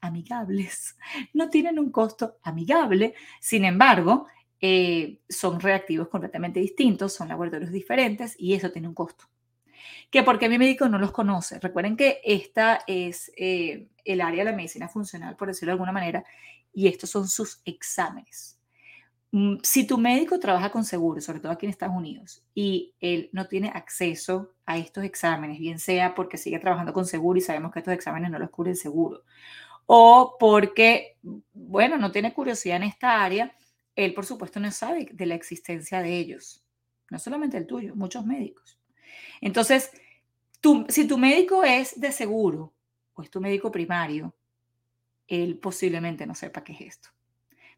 amigables, 0.00 0.96
no 1.32 1.48
tienen 1.50 1.78
un 1.78 1.90
costo 1.90 2.38
amigable, 2.42 3.14
sin 3.40 3.64
embargo, 3.64 4.26
eh, 4.60 5.20
son 5.28 5.60
reactivos 5.60 6.08
completamente 6.08 6.60
distintos, 6.60 7.12
son 7.14 7.28
laboratorios 7.28 7.72
diferentes 7.72 8.34
y 8.38 8.54
eso 8.54 8.70
tiene 8.70 8.88
un 8.88 8.94
costo. 8.94 9.24
Que 10.10 10.22
porque 10.22 10.48
mi 10.48 10.58
médico 10.58 10.88
no 10.88 10.98
los 10.98 11.12
conoce. 11.12 11.58
Recuerden 11.58 11.96
que 11.96 12.20
esta 12.24 12.80
es 12.86 13.32
eh, 13.36 13.88
el 14.04 14.20
área 14.20 14.44
de 14.44 14.50
la 14.50 14.56
medicina 14.56 14.88
funcional, 14.88 15.36
por 15.36 15.48
decirlo 15.48 15.70
de 15.70 15.74
alguna 15.74 15.92
manera, 15.92 16.24
y 16.72 16.88
estos 16.88 17.10
son 17.10 17.28
sus 17.28 17.60
exámenes. 17.64 18.58
Mm, 19.34 19.56
si 19.64 19.84
tu 19.84 19.98
médico 19.98 20.38
trabaja 20.38 20.70
con 20.70 20.84
seguro, 20.84 21.20
sobre 21.20 21.40
todo 21.40 21.50
aquí 21.50 21.66
en 21.66 21.70
Estados 21.70 21.96
Unidos, 21.96 22.44
y 22.54 22.94
él 23.00 23.30
no 23.32 23.48
tiene 23.48 23.68
acceso 23.68 24.54
a 24.64 24.78
estos 24.78 25.02
exámenes, 25.02 25.58
bien 25.58 25.80
sea 25.80 26.14
porque 26.14 26.38
sigue 26.38 26.60
trabajando 26.60 26.92
con 26.92 27.04
seguro 27.04 27.36
y 27.36 27.40
sabemos 27.40 27.72
que 27.72 27.80
estos 27.80 27.94
exámenes 27.94 28.30
no 28.30 28.38
los 28.38 28.50
cubre 28.50 28.70
el 28.70 28.76
seguro, 28.76 29.24
o 29.86 30.36
porque, 30.38 31.16
bueno, 31.52 31.98
no 31.98 32.12
tiene 32.12 32.32
curiosidad 32.32 32.76
en 32.76 32.84
esta 32.84 33.24
área, 33.24 33.52
él 33.96 34.14
por 34.14 34.24
supuesto 34.24 34.60
no 34.60 34.70
sabe 34.70 35.08
de 35.12 35.26
la 35.26 35.34
existencia 35.34 36.00
de 36.00 36.16
ellos, 36.16 36.62
no 37.10 37.18
solamente 37.18 37.56
el 37.56 37.66
tuyo, 37.66 37.96
muchos 37.96 38.24
médicos. 38.24 38.78
Entonces, 39.40 39.90
si 40.88 41.08
tu 41.08 41.18
médico 41.18 41.64
es 41.64 42.00
de 42.00 42.12
seguro 42.12 42.72
o 43.14 43.22
es 43.22 43.30
tu 43.30 43.40
médico 43.40 43.72
primario, 43.72 44.32
él 45.26 45.58
posiblemente 45.58 46.24
no 46.24 46.36
sepa 46.36 46.62
qué 46.62 46.74
es 46.74 46.80
esto. 46.82 47.08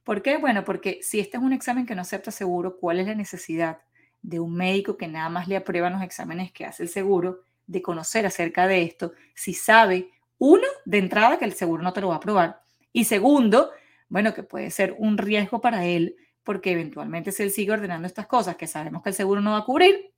¿Por 0.06 0.22
qué? 0.22 0.36
Bueno, 0.36 0.62
porque 0.62 1.00
si 1.02 1.18
este 1.18 1.36
es 1.36 1.42
un 1.42 1.52
examen 1.52 1.84
que 1.84 1.96
no 1.96 2.02
acepta 2.02 2.30
seguro, 2.30 2.78
¿cuál 2.78 3.00
es 3.00 3.08
la 3.08 3.16
necesidad 3.16 3.80
de 4.22 4.38
un 4.38 4.54
médico 4.54 4.96
que 4.96 5.08
nada 5.08 5.28
más 5.28 5.48
le 5.48 5.56
aprueba 5.56 5.90
los 5.90 6.00
exámenes 6.00 6.52
que 6.52 6.64
hace 6.64 6.84
el 6.84 6.88
seguro 6.88 7.40
de 7.66 7.82
conocer 7.82 8.24
acerca 8.24 8.68
de 8.68 8.84
esto 8.84 9.14
si 9.34 9.52
sabe, 9.52 10.12
uno, 10.38 10.62
de 10.84 10.98
entrada 10.98 11.40
que 11.40 11.44
el 11.44 11.54
seguro 11.54 11.82
no 11.82 11.92
te 11.92 12.00
lo 12.00 12.06
va 12.06 12.14
a 12.14 12.16
aprobar 12.18 12.62
y 12.92 13.02
segundo, 13.02 13.72
bueno, 14.08 14.32
que 14.32 14.44
puede 14.44 14.70
ser 14.70 14.94
un 14.96 15.18
riesgo 15.18 15.60
para 15.60 15.84
él 15.84 16.14
porque 16.44 16.70
eventualmente 16.70 17.32
si 17.32 17.42
él 17.42 17.50
sigue 17.50 17.72
ordenando 17.72 18.06
estas 18.06 18.28
cosas 18.28 18.54
que 18.54 18.68
sabemos 18.68 19.02
que 19.02 19.08
el 19.08 19.14
seguro 19.16 19.40
no 19.40 19.50
va 19.50 19.58
a 19.58 19.64
cubrir, 19.64 20.12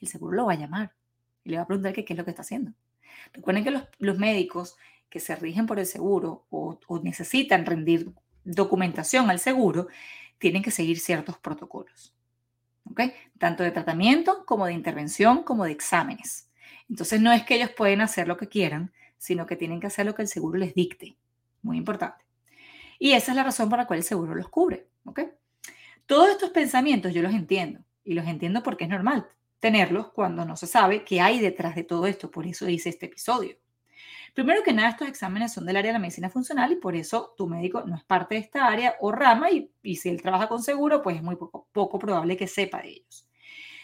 el 0.00 0.08
seguro 0.08 0.34
lo 0.34 0.46
va 0.46 0.54
a 0.54 0.58
llamar 0.58 0.94
y 1.44 1.50
le 1.50 1.58
va 1.58 1.62
a 1.62 1.66
preguntar 1.68 1.92
qué 1.92 2.04
es 2.08 2.16
lo 2.16 2.24
que 2.24 2.30
está 2.30 2.42
haciendo. 2.42 2.72
Recuerden 3.32 3.62
que 3.62 3.70
los, 3.70 4.18
médicos 4.18 4.76
que 5.08 5.20
se 5.20 5.36
rigen 5.36 5.66
por 5.66 5.78
el 5.78 5.86
seguro 5.86 6.44
o, 6.50 6.80
o 6.88 6.98
necesitan 6.98 7.64
rendir 7.64 8.12
documentación 8.44 9.30
al 9.30 9.38
seguro, 9.38 9.88
tienen 10.38 10.62
que 10.62 10.70
seguir 10.70 10.98
ciertos 10.98 11.38
protocolos. 11.38 12.14
¿ok? 12.90 13.00
Tanto 13.38 13.62
de 13.62 13.70
tratamiento 13.70 14.44
como 14.44 14.66
de 14.66 14.72
intervención, 14.72 15.42
como 15.42 15.64
de 15.64 15.72
exámenes. 15.72 16.50
Entonces 16.88 17.20
no 17.20 17.32
es 17.32 17.44
que 17.44 17.56
ellos 17.56 17.70
pueden 17.70 18.00
hacer 18.00 18.28
lo 18.28 18.36
que 18.36 18.48
quieran, 18.48 18.92
sino 19.18 19.46
que 19.46 19.56
tienen 19.56 19.80
que 19.80 19.86
hacer 19.86 20.06
lo 20.06 20.14
que 20.14 20.22
el 20.22 20.28
seguro 20.28 20.58
les 20.58 20.74
dicte. 20.74 21.16
Muy 21.62 21.76
importante. 21.76 22.24
Y 22.98 23.12
esa 23.12 23.32
es 23.32 23.36
la 23.36 23.44
razón 23.44 23.68
por 23.68 23.78
la 23.78 23.86
cual 23.86 23.98
el 23.98 24.04
seguro 24.04 24.34
los 24.34 24.48
cubre. 24.48 24.88
¿ok? 25.04 25.20
Todos 26.06 26.30
estos 26.30 26.50
pensamientos 26.50 27.14
yo 27.14 27.22
los 27.22 27.32
entiendo 27.32 27.80
y 28.04 28.14
los 28.14 28.26
entiendo 28.26 28.62
porque 28.62 28.84
es 28.84 28.90
normal 28.90 29.26
tenerlos 29.60 30.10
cuando 30.10 30.44
no 30.44 30.56
se 30.56 30.66
sabe 30.66 31.04
qué 31.04 31.20
hay 31.20 31.38
detrás 31.38 31.76
de 31.76 31.84
todo 31.84 32.06
esto. 32.06 32.32
Por 32.32 32.48
eso 32.48 32.68
hice 32.68 32.88
este 32.88 33.06
episodio. 33.06 33.56
Primero 34.34 34.62
que 34.62 34.72
nada, 34.72 34.88
estos 34.88 35.08
exámenes 35.08 35.52
son 35.52 35.66
del 35.66 35.76
área 35.76 35.90
de 35.90 35.94
la 35.94 35.98
medicina 35.98 36.30
funcional 36.30 36.72
y 36.72 36.76
por 36.76 36.96
eso 36.96 37.34
tu 37.36 37.46
médico 37.46 37.82
no 37.82 37.96
es 37.96 38.04
parte 38.04 38.36
de 38.36 38.40
esta 38.40 38.66
área 38.66 38.96
o 39.00 39.12
rama 39.12 39.48
y, 39.50 39.96
si 39.96 40.08
él 40.08 40.22
trabaja 40.22 40.48
con 40.48 40.62
seguro, 40.62 41.02
pues 41.02 41.16
es 41.16 41.22
muy 41.22 41.36
poco, 41.36 41.68
poco 41.72 41.98
probable 41.98 42.36
que 42.36 42.46
sepa 42.46 42.80
de 42.80 42.88
ellos. 42.88 43.28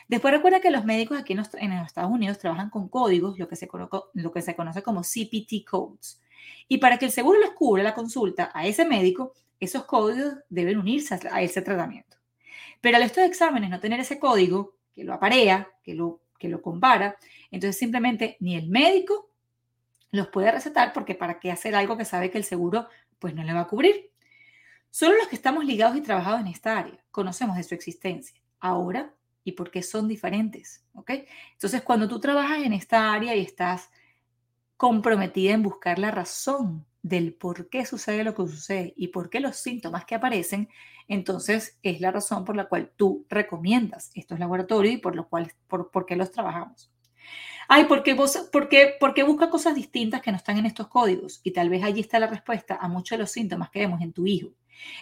Después 0.09 0.33
recuerda 0.33 0.61
que 0.61 0.71
los 0.71 0.87
médicos 0.87 1.19
aquí 1.19 1.35
en 1.35 1.39
los, 1.39 1.51
Estados 1.87 2.11
Unidos 2.11 2.39
trabajan 2.39 2.71
con 2.71 2.89
códigos, 2.89 3.39
lo 3.39 3.47
que, 3.47 3.57
se, 3.57 3.69
lo 4.15 4.33
que 4.33 4.41
se 4.41 4.57
conoce 4.57 4.83
como 4.83 5.03
CPT 5.03 5.69
codes. 5.69 6.23
Y 6.67 6.79
para 6.79 6.97
que 6.97 7.05
el 7.05 7.13
seguro 7.13 7.39
les 7.39 7.51
cubra 7.51 7.83
la 7.83 7.93
consulta 7.93 8.51
a 8.55 8.67
ese 8.67 8.87
médico, 8.87 9.35
esos 9.61 9.85
códigos 9.85 10.37
deben 10.49 10.79
unirse 10.79 11.19
a 11.31 11.43
ese 11.43 11.61
tratamiento. 11.61 12.17
Pero 12.81 12.97
al 12.97 13.03
estos 13.03 13.25
exámenes 13.25 13.69
no 13.69 13.81
tener 13.81 14.01
ese 14.01 14.19
código 14.19 14.77
que 14.95 15.05
lo 15.05 15.13
aparea, 15.13 15.69
que 15.83 15.95
lo, 15.95 16.23
que 16.39 16.49
lo 16.49 16.63
compara, 16.63 17.19
entonces 17.51 17.79
simplemente 17.79 18.39
ni 18.41 18.57
el 18.57 18.69
médico 18.69 19.28
los 20.11 20.29
puede 20.29 20.51
recetar 20.51 20.93
porque 20.93 21.15
para 21.15 21.39
qué 21.39 21.51
hacer 21.51 21.75
algo 21.75 21.97
que 21.97 22.05
sabe 22.05 22.31
que 22.31 22.39
el 22.39 22.45
seguro 22.45 22.89
pues 23.19 23.35
no 23.35 23.43
le 23.43 23.53
va 23.53 23.61
a 23.61 23.67
cubrir. 23.67 24.11
Solo 24.91 25.17
los 25.17 25.29
que 25.29 25.37
estamos 25.37 25.65
ligados 25.65 25.97
y 25.97 26.01
trabajados 26.01 26.41
en 26.41 26.47
esta 26.47 26.79
área 26.79 26.99
conocemos 27.11 27.57
de 27.57 27.63
su 27.63 27.75
existencia 27.75 28.41
ahora 28.61 29.15
y 29.45 29.53
por 29.53 29.71
qué 29.71 29.83
son 29.83 30.09
diferentes, 30.09 30.85
¿ok? 30.93 31.11
Entonces, 31.53 31.83
cuando 31.83 32.09
tú 32.09 32.21
trabajas 32.21 32.59
en 32.59 32.73
esta 32.73 33.13
área 33.13 33.35
y 33.35 33.41
estás 33.41 33.91
comprometida 34.77 35.55
en 35.55 35.63
buscar 35.63 35.99
la 35.99 36.11
razón 36.11 36.87
del 37.03 37.33
por 37.33 37.69
qué 37.69 37.87
sucede 37.87 38.25
lo 38.25 38.35
que 38.35 38.43
sucede 38.43 38.93
y 38.97 39.09
por 39.09 39.31
qué 39.31 39.41
los 39.41 39.57
síntomas 39.57 40.05
que 40.05 40.15
aparecen, 40.15 40.69
entonces 41.07 41.79
es 41.83 42.01
la 42.01 42.11
razón 42.11 42.45
por 42.45 42.57
la 42.57 42.69
cual 42.69 42.93
tú 42.95 43.25
recomiendas 43.31 44.11
estos 44.15 44.39
laboratorios 44.39 44.95
y 44.95 44.99
por 44.99 45.17
lo 45.17 45.29
cual 45.29 45.53
por, 45.67 45.91
por 45.91 46.05
qué 46.05 46.17
los 46.17 46.31
trabajamos. 46.31 46.93
Ay, 47.71 47.85
¿por 47.85 48.03
qué, 48.03 48.15
vos, 48.15 48.49
por, 48.51 48.71
qué, 48.71 48.95
¿por 48.99 49.13
qué 49.13 49.23
busca 49.23 49.51
cosas 49.51 49.75
distintas 49.75 50.23
que 50.23 50.31
no 50.31 50.39
están 50.39 50.57
en 50.57 50.65
estos 50.65 50.89
códigos? 50.89 51.43
Y 51.45 51.51
tal 51.51 51.69
vez 51.69 51.85
allí 51.85 52.01
está 52.01 52.19
la 52.19 52.27
respuesta 52.27 52.79
a 52.81 52.89
muchos 52.89 53.19
de 53.19 53.23
los 53.23 53.31
síntomas 53.31 53.69
que 53.69 53.81
vemos 53.81 54.01
en 54.01 54.15
tu 54.15 54.27
hijo. 54.27 54.49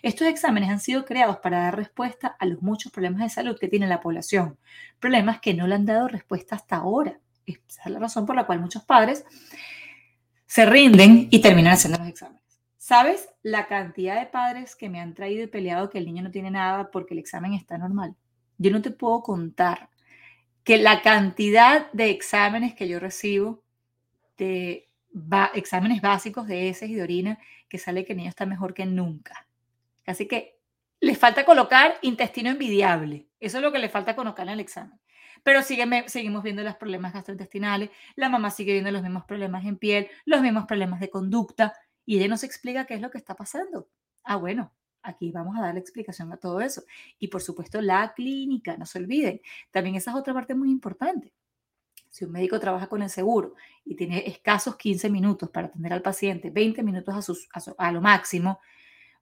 Estos 0.02 0.26
exámenes 0.26 0.70
han 0.70 0.80
sido 0.80 1.04
creados 1.04 1.36
para 1.38 1.60
dar 1.60 1.76
respuesta 1.76 2.36
a 2.38 2.44
los 2.44 2.60
muchos 2.62 2.90
problemas 2.90 3.22
de 3.22 3.28
salud 3.28 3.56
que 3.56 3.68
tiene 3.68 3.86
la 3.86 4.00
población, 4.00 4.58
problemas 4.98 5.40
que 5.40 5.54
no 5.54 5.68
le 5.68 5.76
han 5.76 5.86
dado 5.86 6.08
respuesta 6.08 6.56
hasta 6.56 6.76
ahora. 6.76 7.20
Esa 7.46 7.82
es 7.84 7.90
la 7.92 8.00
razón 8.00 8.26
por 8.26 8.34
la 8.34 8.46
cual 8.46 8.60
muchos 8.60 8.82
padres 8.82 9.24
se 10.46 10.66
rinden 10.66 11.28
y 11.30 11.40
terminan 11.40 11.74
haciendo 11.74 11.98
los 11.98 12.08
exámenes. 12.08 12.42
¿Sabes 12.78 13.28
la 13.42 13.68
cantidad 13.68 14.18
de 14.18 14.26
padres 14.26 14.74
que 14.74 14.88
me 14.88 15.00
han 15.00 15.14
traído 15.14 15.44
y 15.44 15.48
peleado 15.48 15.88
que 15.88 15.98
el 15.98 16.06
niño 16.06 16.24
no 16.24 16.30
tiene 16.32 16.50
nada 16.50 16.90
porque 16.90 17.14
el 17.14 17.20
examen 17.20 17.52
está 17.52 17.78
normal? 17.78 18.16
Yo 18.58 18.72
no 18.72 18.82
te 18.82 18.90
puedo 18.90 19.22
contar 19.22 19.90
que 20.66 20.78
la 20.78 21.00
cantidad 21.00 21.92
de 21.92 22.10
exámenes 22.10 22.74
que 22.74 22.88
yo 22.88 22.98
recibo, 22.98 23.62
de 24.36 24.88
exámenes 25.54 26.02
básicos 26.02 26.48
de 26.48 26.68
heces 26.68 26.90
y 26.90 26.96
de 26.96 27.04
orina, 27.04 27.38
que 27.68 27.78
sale 27.78 28.04
que 28.04 28.14
el 28.14 28.18
niño 28.18 28.30
está 28.30 28.46
mejor 28.46 28.74
que 28.74 28.84
nunca. 28.84 29.46
Así 30.06 30.26
que 30.26 30.58
les 30.98 31.16
falta 31.16 31.44
colocar 31.44 31.94
intestino 32.02 32.50
envidiable. 32.50 33.28
Eso 33.38 33.58
es 33.58 33.62
lo 33.62 33.70
que 33.70 33.78
le 33.78 33.88
falta 33.88 34.16
colocar 34.16 34.44
en 34.48 34.54
el 34.54 34.60
examen. 34.60 34.98
Pero 35.44 35.62
seguimos 35.62 36.42
viendo 36.42 36.64
los 36.64 36.74
problemas 36.74 37.12
gastrointestinales, 37.12 37.90
la 38.16 38.28
mamá 38.28 38.50
sigue 38.50 38.72
viendo 38.72 38.90
los 38.90 39.02
mismos 39.02 39.24
problemas 39.24 39.64
en 39.66 39.78
piel, 39.78 40.08
los 40.24 40.40
mismos 40.42 40.66
problemas 40.66 40.98
de 40.98 41.10
conducta, 41.10 41.74
y 42.04 42.18
ella 42.18 42.26
nos 42.26 42.42
explica 42.42 42.86
qué 42.86 42.94
es 42.94 43.00
lo 43.00 43.12
que 43.12 43.18
está 43.18 43.36
pasando. 43.36 43.88
Ah, 44.24 44.34
bueno, 44.34 44.72
Aquí 45.06 45.30
vamos 45.30 45.56
a 45.56 45.60
dar 45.60 45.74
la 45.74 45.80
explicación 45.80 46.32
a 46.32 46.36
todo 46.36 46.60
eso. 46.60 46.82
Y 47.20 47.28
por 47.28 47.40
supuesto, 47.40 47.80
la 47.80 48.12
clínica, 48.12 48.76
no 48.76 48.86
se 48.86 48.98
olviden. 48.98 49.40
También 49.70 49.94
esa 49.94 50.10
es 50.10 50.16
otra 50.16 50.34
parte 50.34 50.54
muy 50.54 50.68
importante. 50.68 51.32
Si 52.10 52.24
un 52.24 52.32
médico 52.32 52.58
trabaja 52.58 52.88
con 52.88 53.02
el 53.02 53.10
seguro 53.10 53.54
y 53.84 53.94
tiene 53.94 54.26
escasos 54.26 54.76
15 54.76 55.08
minutos 55.10 55.48
para 55.50 55.68
atender 55.68 55.92
al 55.92 56.02
paciente, 56.02 56.50
20 56.50 56.82
minutos 56.82 57.14
a, 57.14 57.22
sus, 57.22 57.48
a, 57.78 57.92
lo 57.92 58.00
máximo, 58.00 58.58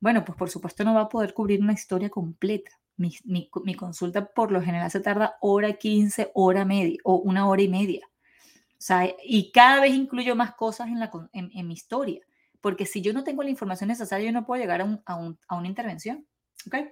bueno, 0.01 0.25
pues 0.25 0.39
por 0.39 0.49
supuesto 0.49 0.85
no 0.85 0.95
va 0.95 1.03
a 1.03 1.09
poder 1.09 1.35
cubrir 1.35 1.61
una 1.61 1.75
historia 1.75 2.09
completa. 2.09 2.71
Mi, 2.97 3.13
mi, 3.25 3.75
consulta 3.75 4.25
por 4.25 4.53
lo 4.53 4.63
general 4.63 4.91
se 4.91 5.01
tarda 5.01 5.37
hora 5.41 5.73
15, 5.75 6.31
hora 6.35 6.65
media 6.65 6.99
o 7.05 7.17
una 7.17 7.47
hora 7.47 7.61
y 7.61 7.69
media. 7.69 8.07
O 8.07 8.87
sea, 8.87 9.13
y 9.23 9.51
cada 9.51 9.81
vez 9.81 9.93
incluyo 9.93 10.37
más 10.37 10.55
cosas 10.55 10.89
en, 10.89 11.01
la, 11.01 11.11
en 11.33 11.67
mi 11.67 11.75
historia 11.75 12.25
porque 12.65 12.87
si 12.87 13.03
yo 13.03 13.13
no 13.13 13.25
tengo 13.25 13.43
la 13.43 13.51
información 13.51 13.89
necesaria, 13.89 14.25
yo 14.25 14.33
no 14.33 14.47
puedo 14.47 14.59
llegar 14.59 14.81
a, 14.81 15.17
una 15.17 15.69
intervención. 15.69 16.27
¿okay? 16.67 16.89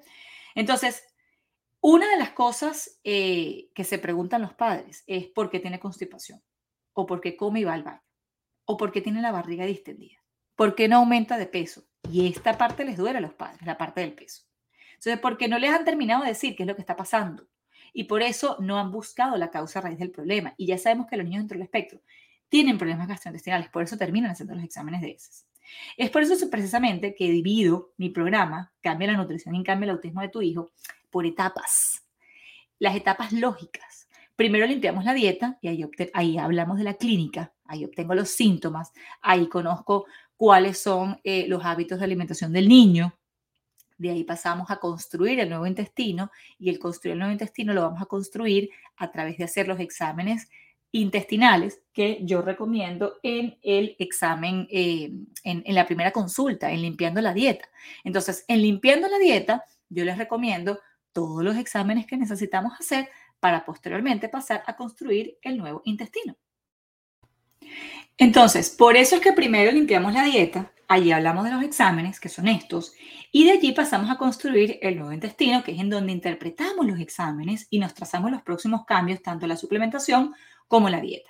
Entonces, 0.55 1.03
una 1.81 2.11
de 2.11 2.19
las 2.19 2.33
cosas 2.33 3.01
eh, 3.05 3.71
que 3.75 3.83
se 3.83 3.99
preguntan 3.99 4.43
los 4.43 4.53
padres 4.53 5.03
es 5.07 5.29
por 5.29 5.49
qué 5.49 5.61
tiene 5.61 5.81
constipación, 5.81 6.43
o 6.93 7.07
por 7.07 7.23
qué 7.23 7.39
come 7.39 7.61
y 7.61 7.65
va 7.65 7.73
al 7.73 7.85
baño, 7.85 8.03
o 8.67 8.77
por 8.77 8.93
qué 8.93 9.01
tiene 9.01 9.23
la 9.23 9.33
barriga 9.33 9.65
distendida, 9.65 10.19
por 10.57 10.75
qué 10.75 10.89
no 10.89 10.99
aumenta 10.99 11.39
de 11.39 11.47
peso. 11.47 11.87
Y 12.11 12.31
esta 12.31 12.59
parte 12.59 12.85
les 12.85 12.99
duele 12.99 13.17
a 13.17 13.23
los 13.23 13.33
padres, 13.33 13.63
la 13.63 13.79
parte 13.79 14.03
del 14.03 14.13
peso. 14.13 14.43
Entonces, 14.97 15.21
porque 15.21 15.49
no 15.49 15.59
les 15.59 15.71
han 15.71 15.87
terminado 15.87 16.21
de 16.21 16.29
decir 16.29 16.55
qué 16.55 16.65
es 16.65 16.67
lo 16.67 16.75
que 16.75 16.83
está 16.83 16.97
pasando. 16.97 17.49
Y 17.95 18.05
por 18.05 18.21
eso 18.21 18.59
no 18.61 18.79
han 18.79 18.93
buscado 18.93 19.39
la 19.39 19.51
causa 19.51 19.81
raíz 19.81 19.99
del 19.99 20.11
problema. 20.11 20.53
Y 20.59 20.67
ya 20.67 20.77
sabemos 20.77 21.07
que 21.07 21.17
los 21.17 21.25
niños 21.25 21.41
dentro 21.45 21.57
del 21.57 21.65
espectro 21.65 22.03
tienen 22.51 22.77
problemas 22.77 23.09
gastrointestinales, 23.09 23.71
por 23.71 23.83
eso 23.83 23.97
terminan 23.97 24.33
haciendo 24.33 24.55
los 24.55 24.65
exámenes 24.65 25.01
de 25.01 25.13
heces. 25.13 25.47
Es 25.97 26.11
por 26.11 26.23
eso 26.23 26.35
precisamente 26.51 27.15
que 27.15 27.31
divido 27.31 27.93
mi 27.97 28.11
programa, 28.11 28.73
Cambia 28.83 29.13
la 29.13 29.17
nutrición 29.17 29.55
y 29.55 29.63
cambia 29.63 29.85
el 29.85 29.91
autismo 29.91 30.21
de 30.21 30.29
tu 30.29 30.43
hijo, 30.43 30.73
por 31.11 31.25
etapas. 31.25 32.03
Las 32.79 32.97
etapas 32.97 33.33
lógicas. 33.33 34.09
Primero 34.35 34.67
limpiamos 34.67 35.05
la 35.05 35.15
dieta 35.15 35.59
y 35.61 35.69
ahí, 36.15 36.39
hablamos 36.39 36.79
de 36.79 36.85
la 36.85 36.95
clínica, 36.95 37.53
ahí 37.65 37.85
obtengo 37.85 38.15
los 38.15 38.31
síntomas, 38.31 38.93
ahí 39.21 39.47
conozco 39.47 40.07
cuáles 40.37 40.79
son 40.79 41.21
eh, 41.23 41.47
los 41.47 41.65
hábitos 41.65 41.99
de 42.01 42.07
alimentación 42.07 42.53
del 42.53 42.69
niño. 42.69 43.17
De 43.99 44.11
ahí 44.11 44.25
pasamos 44.25 44.69
a 44.71 44.79
construir 44.79 45.39
el 45.39 45.49
nuevo 45.49 45.67
intestino 45.67 46.33
y 46.59 46.71
el 46.71 46.81
construir 46.81 47.13
el 47.13 47.19
nuevo 47.21 47.33
intestino 47.33 47.73
lo 47.73 47.83
vamos 47.83 48.03
a 48.03 48.07
construir 48.07 48.71
a 48.97 49.13
través 49.13 49.39
de 49.39 49.45
hacer 49.45 49.69
los 49.69 49.79
exámenes 49.79 50.49
intestinales 50.93 51.81
que 51.93 52.21
yo 52.23 52.43
recomiendo 52.43 53.15
en 53.23 53.59
el 53.63 53.97
examen, 53.99 54.69
eh, 54.71 55.11
en, 55.43 55.75
la 55.75 55.87
primera 55.87 56.13
consulta, 56.13 56.71
en 56.71 56.83
limpiando 56.83 57.21
la 57.21 57.33
dieta. 57.33 57.69
Entonces, 58.05 58.45
en 58.47 58.61
limpiando 58.63 59.09
la 59.09 59.19
dieta, 59.19 59.65
yo 59.89 60.05
les 60.05 60.19
recomiendo 60.19 60.79
todos 61.13 61.43
los 61.43 61.57
exámenes 61.57 62.07
que 62.07 62.17
necesitamos 62.17 62.75
hacer 62.79 63.09
para 63.41 63.65
posteriormente 63.65 64.29
pasar 64.29 64.63
a 64.67 64.77
construir 64.77 65.39
el 65.43 65.57
nuevo 65.57 65.83
intestino. 65.85 66.37
Entonces, 68.19 68.71
por 68.71 68.97
eso 68.97 69.17
es 69.17 69.23
que 69.23 69.33
primero 69.33 69.73
limpiamos 69.73 70.13
la 70.13 70.25
dieta, 70.25 70.73
allí 70.89 71.11
hablamos 71.11 71.45
de 71.45 71.51
los 71.53 71.63
exámenes, 71.63 72.21
que 72.21 72.29
son 72.29 72.49
estos, 72.49 72.93
y 73.31 73.45
de 73.45 73.53
allí 73.53 73.73
pasamos 73.73 74.11
a 74.11 74.19
construir 74.19 74.79
el 74.83 74.97
nuevo 74.97 75.13
intestino, 75.13 75.65
que 75.65 75.73
es 75.73 75.81
en 75.81 75.89
donde 75.89 76.13
interpretamos 76.13 76.87
los 76.87 77.01
exámenes 77.01 77.67
y 77.71 77.79
nos 77.79 77.95
trazamos 77.95 78.31
los 78.31 78.43
próximos 78.43 78.85
cambios, 78.85 79.23
tanto 79.23 79.47
la 79.47 79.57
suplementación 79.57 80.35
como 80.73 80.89
la 80.89 81.03
dieta. 81.03 81.29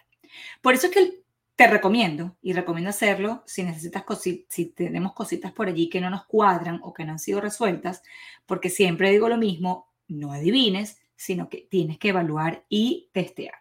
Por 0.61 0.72
eso 0.72 0.87
es 0.87 0.92
que 0.92 1.24
te 1.57 1.66
recomiendo, 1.66 2.37
y 2.42 2.52
recomiendo 2.52 2.90
hacerlo 2.90 3.42
si 3.44 3.64
necesitas, 3.64 4.05
si 4.48 4.66
tenemos 4.66 5.14
cositas 5.14 5.50
por 5.50 5.66
allí 5.66 5.88
que 5.88 6.00
no 6.00 6.11
nos 6.11 6.26
cuadran 6.26 6.78
o 6.85 6.94
que 6.94 7.05
no 7.05 7.11
han 7.11 7.18
sido 7.18 7.40
resueltas, 7.40 8.05
porque 8.46 8.70
siempre 8.70 9.11
digo 9.11 9.28
lo 9.28 9.38
mismo, 9.38 9.92
no 10.07 10.31
adivines, 10.33 11.02
sino 11.16 11.48
que 11.48 11.66
tienes 11.68 11.98
que 11.98 12.11
evaluar 12.11 12.64
y 12.68 13.11
testear. 13.11 13.57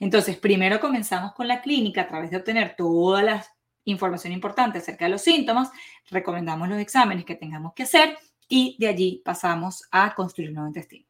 Entonces, 0.00 0.38
primero 0.38 0.80
comenzamos 0.80 1.34
con 1.34 1.48
la 1.48 1.60
clínica 1.60 2.00
a 2.00 2.08
través 2.08 2.30
de 2.30 2.38
obtener 2.38 2.74
toda 2.74 3.22
la 3.22 3.44
información 3.84 4.32
importante 4.32 4.78
acerca 4.78 5.04
de 5.04 5.10
los 5.10 5.20
síntomas, 5.20 5.70
recomendamos 6.08 6.66
los 6.66 6.78
exámenes 6.78 7.26
que 7.26 7.34
tengamos 7.34 7.74
que 7.74 7.82
hacer 7.82 8.16
y 8.48 8.74
de 8.78 8.88
allí 8.88 9.20
pasamos 9.22 9.82
a 9.90 10.14
construir 10.14 10.48
un 10.48 10.54
nuevo 10.54 10.68
intestino. 10.68 11.05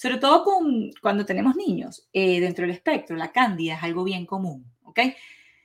Sobre 0.00 0.16
todo 0.16 0.44
con, 0.44 0.90
cuando 1.02 1.26
tenemos 1.26 1.56
niños 1.56 2.08
eh, 2.14 2.40
dentro 2.40 2.62
del 2.62 2.74
espectro, 2.74 3.16
la 3.16 3.32
cándida 3.32 3.74
es 3.74 3.82
algo 3.82 4.02
bien 4.02 4.24
común, 4.24 4.64
¿ok? 4.82 4.98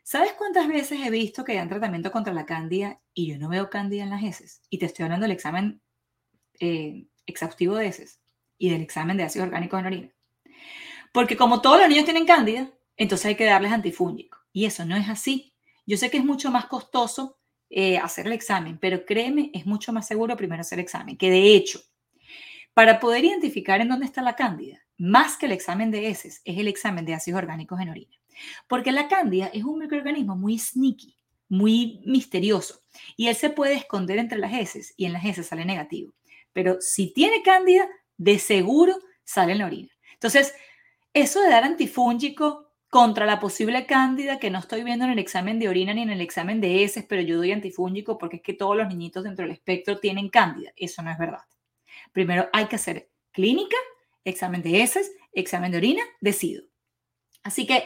¿Sabes 0.03 0.33
cuántas 0.33 0.67
veces 0.67 0.99
he 1.05 1.09
visto 1.09 1.45
que 1.45 1.55
dan 1.55 1.69
tratamiento 1.69 2.11
contra 2.11 2.33
la 2.33 2.45
cándida 2.45 2.99
y 3.13 3.27
yo 3.27 3.37
no 3.37 3.47
veo 3.47 3.69
cándida 3.69 4.03
en 4.03 4.09
las 4.09 4.21
heces? 4.21 4.61
Y 4.69 4.77
te 4.77 4.87
estoy 4.87 5.03
hablando 5.03 5.23
del 5.23 5.31
examen 5.31 5.79
eh, 6.59 7.05
exhaustivo 7.25 7.77
de 7.77 7.87
heces 7.87 8.19
y 8.57 8.71
del 8.71 8.81
examen 8.81 9.15
de 9.15 9.23
ácido 9.23 9.45
orgánico 9.45 9.77
en 9.77 9.85
orina. 9.85 10.09
Porque 11.13 11.37
como 11.37 11.61
todos 11.61 11.79
los 11.79 11.87
niños 11.87 12.03
tienen 12.03 12.25
cándida, 12.25 12.69
entonces 12.97 13.27
hay 13.27 13.35
que 13.35 13.45
darles 13.45 13.71
antifúngico. 13.71 14.37
Y 14.51 14.65
eso 14.65 14.83
no 14.83 14.97
es 14.97 15.07
así. 15.07 15.53
Yo 15.85 15.95
sé 15.95 16.11
que 16.11 16.17
es 16.17 16.25
mucho 16.25 16.51
más 16.51 16.65
costoso 16.65 17.37
eh, 17.69 17.99
hacer 17.99 18.27
el 18.27 18.33
examen, 18.33 18.79
pero 18.81 19.05
créeme, 19.05 19.49
es 19.53 19.65
mucho 19.65 19.93
más 19.93 20.05
seguro 20.05 20.35
primero 20.35 20.59
hacer 20.59 20.77
el 20.79 20.83
examen, 20.83 21.17
que 21.17 21.31
de 21.31 21.55
hecho, 21.55 21.79
para 22.75 22.99
poder 22.99 23.23
identificar 23.23 23.79
en 23.79 23.87
dónde 23.87 24.05
está 24.05 24.21
la 24.21 24.35
cándida, 24.35 24.77
más 24.97 25.37
que 25.37 25.45
el 25.45 25.53
examen 25.53 25.91
de 25.91 26.09
heces, 26.09 26.41
es 26.43 26.57
el 26.57 26.67
examen 26.67 27.05
de 27.05 27.13
ácidos 27.13 27.37
orgánicos 27.39 27.79
en 27.79 27.89
orina. 27.89 28.17
Porque 28.67 28.91
la 28.91 29.07
cándida 29.07 29.47
es 29.53 29.63
un 29.63 29.79
microorganismo 29.79 30.35
muy 30.35 30.59
sneaky, 30.59 31.15
muy 31.47 32.01
misterioso, 32.05 32.81
y 33.15 33.27
él 33.27 33.35
se 33.35 33.49
puede 33.49 33.75
esconder 33.75 34.17
entre 34.17 34.39
las 34.39 34.53
heces 34.53 34.93
y 34.97 35.05
en 35.05 35.13
las 35.13 35.23
heces 35.23 35.47
sale 35.47 35.63
negativo. 35.63 36.13
Pero 36.51 36.75
si 36.81 37.13
tiene 37.13 37.41
cándida, 37.43 37.87
de 38.17 38.39
seguro 38.39 38.97
sale 39.23 39.53
en 39.53 39.59
la 39.59 39.67
orina. 39.67 39.93
Entonces, 40.13 40.53
eso 41.13 41.39
de 41.41 41.49
dar 41.49 41.63
antifúngico 41.63 42.73
contra 42.89 43.25
la 43.25 43.39
posible 43.39 43.85
cándida 43.85 44.37
que 44.37 44.49
no 44.49 44.59
estoy 44.59 44.83
viendo 44.83 45.05
en 45.05 45.11
el 45.11 45.19
examen 45.19 45.59
de 45.59 45.69
orina 45.69 45.93
ni 45.93 46.01
en 46.01 46.09
el 46.09 46.19
examen 46.19 46.59
de 46.59 46.83
heces, 46.83 47.05
pero 47.07 47.21
yo 47.21 47.37
doy 47.37 47.53
antifúngico 47.53 48.17
porque 48.17 48.37
es 48.37 48.41
que 48.41 48.53
todos 48.53 48.75
los 48.75 48.87
niñitos 48.89 49.23
dentro 49.23 49.45
del 49.45 49.53
espectro 49.53 49.97
tienen 49.97 50.27
cándida. 50.27 50.73
Eso 50.75 51.01
no 51.01 51.11
es 51.11 51.17
verdad. 51.17 51.43
Primero 52.15 52.47
hay 52.53 52.67
que 52.67 52.77
hacer 52.77 53.11
clínica, 53.33 53.75
examen 54.23 54.61
de 54.61 54.81
heces, 54.81 55.11
examen 55.33 55.69
de 55.73 55.79
orina, 55.79 56.01
decido. 56.21 56.63
Así 57.43 57.67
que, 57.67 57.83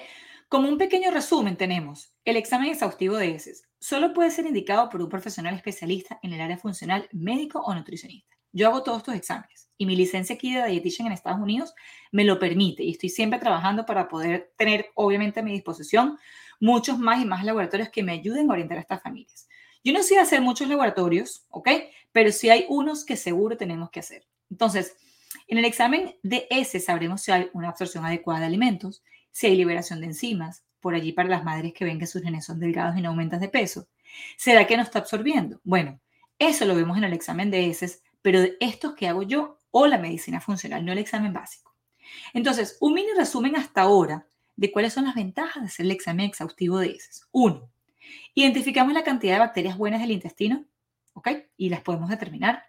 como 0.49 0.69
un 0.69 0.77
pequeño 0.77 1.09
resumen, 1.09 1.57
tenemos 1.57 2.13
el 2.25 2.37
examen 2.37 2.69
exhaustivo 2.69 3.17
de 3.17 3.31
heces. 3.31 3.63
Solo 3.79 4.13
puede 4.13 4.29
ser 4.29 4.45
indicado 4.45 4.87
por 4.91 5.01
un 5.01 5.09
profesional 5.09 5.55
especialista 5.55 6.19
en 6.21 6.33
el 6.33 6.41
área 6.41 6.59
funcional, 6.59 7.09
médico 7.11 7.59
o 7.61 7.73
nutricionista. 7.73 8.35
Yo 8.51 8.67
hago 8.67 8.83
todos 8.83 8.99
estos 8.99 9.15
exámenes 9.15 9.71
y 9.79 9.87
mi 9.87 9.95
licencia 9.95 10.35
aquí 10.35 10.53
de 10.53 10.67
dietitian 10.67 11.07
en 11.07 11.13
Estados 11.13 11.41
Unidos 11.41 11.73
me 12.11 12.23
lo 12.23 12.37
permite 12.37 12.83
y 12.83 12.91
estoy 12.91 13.09
siempre 13.09 13.39
trabajando 13.39 13.87
para 13.87 14.07
poder 14.07 14.53
tener, 14.59 14.91
obviamente, 14.93 15.39
a 15.39 15.43
mi 15.43 15.53
disposición 15.53 16.19
muchos 16.59 16.99
más 16.99 17.19
y 17.19 17.25
más 17.25 17.43
laboratorios 17.43 17.89
que 17.89 18.03
me 18.03 18.11
ayuden 18.11 18.47
a 18.47 18.53
orientar 18.53 18.77
a 18.77 18.81
estas 18.81 19.01
familias. 19.01 19.47
Yo 19.83 19.93
no 19.93 20.03
sé 20.03 20.19
hacer 20.19 20.41
muchos 20.41 20.67
laboratorios, 20.67 21.45
¿ok? 21.49 21.69
Pero 22.11 22.31
sí 22.31 22.49
hay 22.49 22.65
unos 22.69 23.05
que 23.05 23.15
seguro 23.15 23.57
tenemos 23.57 23.89
que 23.89 23.99
hacer. 23.99 24.27
Entonces, 24.49 24.95
en 25.47 25.57
el 25.57 25.65
examen 25.65 26.15
de 26.23 26.47
ese 26.49 26.79
sabremos 26.79 27.21
si 27.21 27.31
hay 27.31 27.49
una 27.53 27.69
absorción 27.69 28.05
adecuada 28.05 28.41
de 28.41 28.47
alimentos, 28.47 29.03
si 29.31 29.47
hay 29.47 29.55
liberación 29.55 30.01
de 30.01 30.07
enzimas, 30.07 30.63
por 30.79 30.95
allí 30.95 31.11
para 31.11 31.29
las 31.29 31.43
madres 31.43 31.73
que 31.73 31.85
ven 31.85 31.99
que 31.99 32.07
sus 32.07 32.21
genes 32.21 32.45
son 32.45 32.59
delgados 32.59 32.97
y 32.97 33.01
no 33.01 33.09
aumentan 33.09 33.39
de 33.39 33.49
peso. 33.49 33.87
¿Será 34.37 34.65
que 34.65 34.77
no 34.77 34.83
está 34.83 34.99
absorbiendo? 34.99 35.59
Bueno, 35.63 35.99
eso 36.39 36.65
lo 36.65 36.75
vemos 36.75 36.97
en 36.97 37.03
el 37.03 37.13
examen 37.13 37.51
de 37.51 37.67
heces 37.67 38.01
pero 38.21 38.41
de 38.41 38.57
estos 38.59 38.95
que 38.95 39.07
hago 39.07 39.23
yo 39.23 39.57
o 39.71 39.87
la 39.87 39.97
medicina 39.97 40.41
funcional, 40.41 40.83
no 40.83 40.91
el 40.91 40.97
examen 40.97 41.33
básico. 41.33 41.73
Entonces, 42.33 42.77
un 42.81 42.93
mini 42.93 43.09
resumen 43.15 43.55
hasta 43.55 43.81
ahora 43.81 44.27
de 44.55 44.71
cuáles 44.71 44.93
son 44.93 45.05
las 45.05 45.15
ventajas 45.15 45.61
de 45.61 45.67
hacer 45.67 45.85
el 45.85 45.91
examen 45.91 46.25
exhaustivo 46.25 46.79
de 46.79 46.87
heces. 46.87 47.27
Uno, 47.31 47.69
identificamos 48.43 48.93
la 48.93 49.03
cantidad 49.03 49.33
de 49.33 49.39
bacterias 49.39 49.77
buenas 49.77 50.01
del 50.01 50.11
intestino, 50.11 50.65
¿ok? 51.13 51.29
Y 51.57 51.69
las 51.69 51.81
podemos 51.81 52.09
determinar. 52.09 52.63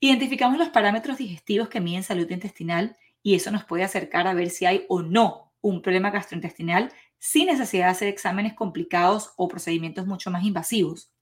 Identificamos 0.00 0.58
los 0.58 0.68
parámetros 0.68 1.18
digestivos 1.18 1.68
que 1.68 1.80
miden 1.80 2.02
salud 2.02 2.30
intestinal 2.30 2.96
y 3.22 3.34
eso 3.34 3.50
nos 3.50 3.64
puede 3.64 3.84
acercar 3.84 4.26
a 4.26 4.34
ver 4.34 4.50
si 4.50 4.66
hay 4.66 4.84
o 4.88 5.02
no 5.02 5.52
un 5.60 5.80
problema 5.80 6.10
gastrointestinal 6.10 6.92
sin 7.18 7.46
necesidad 7.46 7.86
de 7.86 7.92
hacer 7.92 8.08
exámenes 8.08 8.54
complicados 8.54 9.32
o 9.36 9.48
procedimientos 9.48 10.06
mucho 10.06 10.30
más 10.30 10.44
invasivos. 10.44 11.12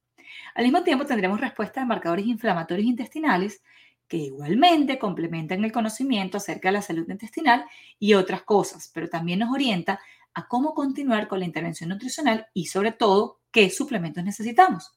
Al 0.55 0.64
mismo 0.64 0.83
tiempo 0.83 1.05
tendremos 1.05 1.40
respuesta 1.40 1.81
de 1.81 1.87
marcadores 1.87 2.27
inflamatorios 2.27 2.87
intestinales 2.87 3.62
que 4.09 4.16
igualmente 4.16 4.99
complementan 4.99 5.64
el 5.64 5.73
conocimiento 5.73 6.38
acerca 6.38 6.69
de 6.69 6.73
la 6.73 6.83
salud 6.83 7.09
intestinal 7.09 7.64
y 7.99 8.14
otras 8.14 8.43
cosas, 8.43 8.90
pero 8.93 9.09
también 9.09 9.40
nos 9.40 9.53
orienta 9.53 10.01
a 10.35 10.49
cómo 10.49 10.75
continuar 10.75 11.29
con 11.29 11.38
la 11.38 11.45
intervención 11.45 11.90
nutricional 11.90 12.49
y 12.55 12.66
sobre 12.66 12.93
todo 12.93 13.39
qué 13.50 13.70
suplementos 13.70 14.24
necesitamos. 14.24 14.92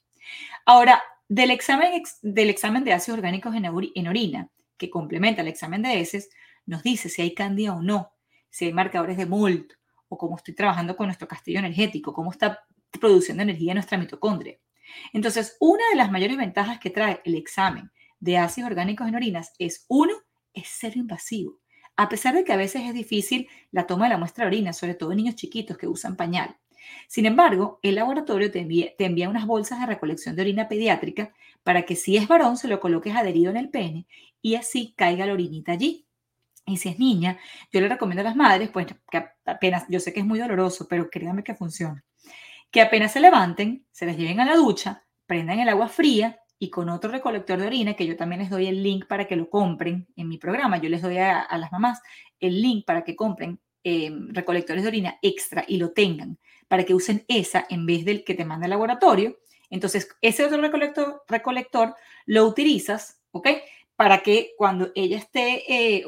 Ahora, 0.66 1.02
del 1.28 1.52
examen, 1.52 2.04
del 2.22 2.50
examen 2.50 2.84
de 2.84 2.94
ácidos 2.94 3.18
orgánicos 3.18 3.56
en, 3.56 4.08
orina, 4.08 4.50
que 4.78 4.90
complementa 4.90 5.42
el 5.42 5.48
examen 5.48 5.82
de 5.82 6.00
heces, 6.00 6.30
nos 6.66 6.84
dice 6.84 7.10
si 7.10 7.22
hay 7.22 7.34
cándida 7.34 7.74
o 7.74 7.82
no, 7.82 8.14
si 8.50 8.66
hay 8.66 8.74
marcadores 8.74 9.18
de 9.18 9.26
MOLT 9.26 9.74
o 10.10 10.18
cómo 10.18 10.38
estoy 10.38 10.54
trabajando 10.54 10.96
con 10.96 11.08
nuestro 11.08 11.28
castillo 11.28 11.60
energético, 11.60 12.14
cómo 12.14 12.32
está 12.32 12.64
produciendo 13.00 13.44
energía 13.44 13.74
nuestra 13.74 13.98
mitocondria. 13.98 14.58
Entonces, 15.12 15.58
una 15.60 15.84
de 15.92 15.96
las 15.96 16.12
mayores 16.12 16.38
ventajas 16.38 16.80
que 16.80 16.90
trae 16.90 17.22
el 17.26 17.36
examen 17.36 17.92
de 18.20 18.38
ácidos 18.38 18.70
orgánicos 18.70 19.08
en 19.08 19.16
orinas 19.16 19.54
es, 19.58 19.86
uno, 19.88 20.14
es 20.54 20.68
cero 20.80 20.96
invasivo. 20.98 21.60
A 21.96 22.10
pesar 22.10 22.34
de 22.36 22.44
que 22.44 22.54
a 22.54 22.58
veces 22.58 22.84
es 22.84 22.94
difícil 22.94 23.48
la 23.72 23.86
toma 23.86 24.06
de 24.06 24.12
la 24.12 24.18
muestra 24.18 24.46
de 24.46 24.50
orina, 24.50 24.74
sobre 24.74 24.96
todo 24.96 25.12
en 25.12 25.18
niños 25.18 25.36
chiquitos 25.36 25.78
que 25.78 25.88
usan 25.88 26.16
pañal. 26.16 26.58
Sin 27.08 27.26
embargo, 27.26 27.80
el 27.82 27.96
laboratorio 27.96 28.52
te 28.52 28.60
envía, 28.60 29.30
unas 29.30 29.46
bolsas 29.46 29.80
de 29.80 29.86
recolección 29.86 30.36
de 30.36 30.42
orina 30.42 30.68
pediátrica 30.68 31.34
para 31.64 31.84
que 31.84 31.96
si 31.96 32.18
es 32.18 32.28
varón 32.28 32.58
se 32.58 32.68
lo 32.68 32.80
coloques 32.80 33.16
adherido 33.16 33.52
en 33.52 33.58
el 33.58 33.70
pene 33.70 34.08
y 34.42 34.56
así 34.56 34.94
caiga 34.98 35.26
la 35.26 35.34
orinita 35.34 35.72
allí. 35.72 36.06
Y 36.66 36.78
si 36.78 36.90
es 36.90 37.00
niña, 37.00 37.40
yo 37.72 37.82
le 37.82 37.90
recomiendo 37.90 38.22
a 38.22 38.26
las 38.26 38.36
madres, 38.36 38.70
pues 38.70 38.88
que 39.12 39.26
apenas, 39.46 39.86
yo 39.90 40.00
sé 40.00 40.14
que 40.14 40.22
es 40.22 40.26
muy 40.26 40.40
doloroso, 40.40 40.88
pero 40.88 41.10
créanme 41.10 41.44
que 41.44 41.56
funciona 41.56 42.04
que 42.74 42.82
apenas 42.82 43.14
se 43.14 43.20
levanten, 43.20 43.86
se 43.92 44.08
les 44.08 44.18
lleven 44.18 44.40
a 44.40 44.46
la 44.46 44.56
ducha, 44.56 45.06
prendan 45.28 45.60
el 45.60 45.70
agua 45.70 45.90
fría 45.90 46.40
y 46.58 46.72
con 46.72 46.90
otro 46.90 47.12
recolector 47.12 47.60
de 47.60 47.68
orina, 47.68 47.94
que 47.94 48.08
yo 48.08 48.18
también 48.18 48.42
les 48.42 48.50
doy 48.50 48.66
el 48.66 48.82
link 48.82 49.06
para 49.06 49.28
que 49.28 49.36
lo 49.36 49.48
compren 49.48 50.08
en 50.16 50.28
mi 50.28 50.40
programa, 50.40 50.80
yo 50.80 50.90
les 50.90 51.04
doy 51.04 51.20
a, 51.20 51.48
las 51.56 51.72
mamás 51.72 52.02
el 52.40 52.64
link 52.64 52.84
para 52.84 53.04
que 53.04 53.16
compren 53.16 53.60
em, 53.84 54.30
recolectores 54.34 54.84
de 54.84 54.90
orina 54.90 55.20
extra 55.22 55.66
y 55.68 55.78
lo 55.78 55.92
tengan, 55.92 56.38
para 56.68 56.84
que 56.84 56.94
usen 56.94 57.26
esa 57.28 57.66
en 57.70 57.86
vez 57.86 58.06
del 58.06 58.24
que 58.24 58.34
te 58.34 58.46
manda 58.46 58.66
el 58.66 58.72
laboratorio. 58.72 59.38
Entonces, 59.70 60.10
ese 60.22 60.46
otro 60.46 60.62
recolector, 60.62 61.24
recolector 61.28 61.96
lo 62.26 62.46
utilizas, 62.46 63.22
¿ok? 63.32 63.48
Para 63.96 64.24
que 64.24 64.54
cuando 64.58 64.92
ella 64.96 65.18
esté, 65.18 65.64
eh, 65.68 66.06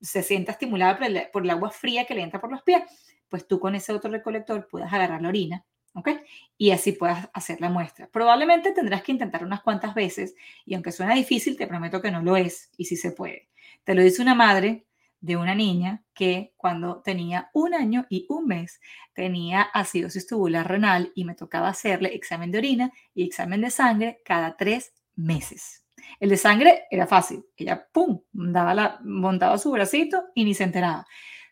se 0.00 0.22
sienta 0.22 0.52
estimulada 0.52 0.98
por 0.98 1.30
por 1.32 1.44
el 1.44 1.50
agua 1.50 1.70
fría 1.70 2.04
que 2.04 2.14
le 2.14 2.22
entra 2.22 2.40
por 2.40 2.50
los 2.50 2.62
pies, 2.62 2.82
pues 3.28 3.46
tú 3.46 3.58
con 3.60 3.74
ese 3.74 3.92
otro 3.92 4.10
recolector 4.10 4.68
puedas 4.68 4.92
agarrar 4.92 5.22
la 5.22 5.28
orina 5.28 5.64
¿ok? 5.96 6.10
Y 6.58 6.70
así 6.70 6.92
puedas 6.92 7.28
hacer 7.32 7.60
la 7.60 7.70
muestra. 7.70 8.08
Probablemente 8.08 8.72
tendrás 8.72 9.02
que 9.02 9.12
intentar 9.12 9.42
unas 9.42 9.62
cuantas 9.62 9.94
veces 9.94 10.34
y 10.64 10.74
aunque 10.74 10.92
suena 10.92 11.14
difícil, 11.14 11.56
te 11.56 11.66
prometo 11.66 12.00
que 12.00 12.10
no 12.10 12.22
lo 12.22 12.36
es 12.36 12.70
y 12.76 12.84
sí 12.84 12.96
se 12.96 13.10
puede. 13.10 13.48
Te 13.82 13.94
lo 13.94 14.02
dice 14.02 14.22
una 14.22 14.34
madre 14.34 14.84
de 15.20 15.36
una 15.36 15.54
niña 15.54 16.04
que 16.14 16.52
cuando 16.56 17.02
tenía 17.02 17.50
un 17.52 17.74
año 17.74 18.06
y 18.08 18.26
un 18.28 18.46
mes 18.46 18.80
tenía 19.14 19.62
acidosis 19.62 20.26
tubular 20.26 20.68
renal 20.68 21.12
y 21.14 21.24
me 21.24 21.34
tocaba 21.34 21.68
hacerle 21.68 22.14
examen 22.14 22.50
de 22.50 22.58
orina 22.58 22.92
y 23.14 23.24
examen 23.24 23.60
de 23.60 23.70
sangre 23.70 24.20
cada 24.24 24.56
tres 24.56 24.92
meses. 25.14 25.84
El 26.20 26.30
de 26.30 26.36
sangre 26.36 26.84
era 26.90 27.06
fácil. 27.06 27.44
Ella, 27.56 27.86
pum, 27.92 28.20
daba 28.32 28.74
la, 28.74 29.00
montaba 29.02 29.58
su 29.58 29.70
bracito 29.70 30.24
y 30.34 30.44
ni 30.44 30.54
se 30.54 30.64
enteraba. 30.64 31.06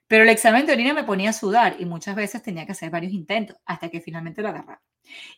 Pero 0.06 0.22
el 0.22 0.28
examen 0.28 0.66
de 0.66 0.72
orina 0.72 0.94
me 0.94 1.04
ponía 1.04 1.30
a 1.30 1.32
sudar 1.32 1.76
y 1.78 1.86
muchas 1.86 2.14
veces 2.14 2.42
tenía 2.42 2.66
que 2.66 2.72
hacer 2.72 2.90
varios 2.90 3.12
intentos 3.12 3.56
hasta 3.64 3.88
que 3.88 4.00
finalmente 4.00 4.42
lo 4.42 4.48
agarraba. 4.48 4.82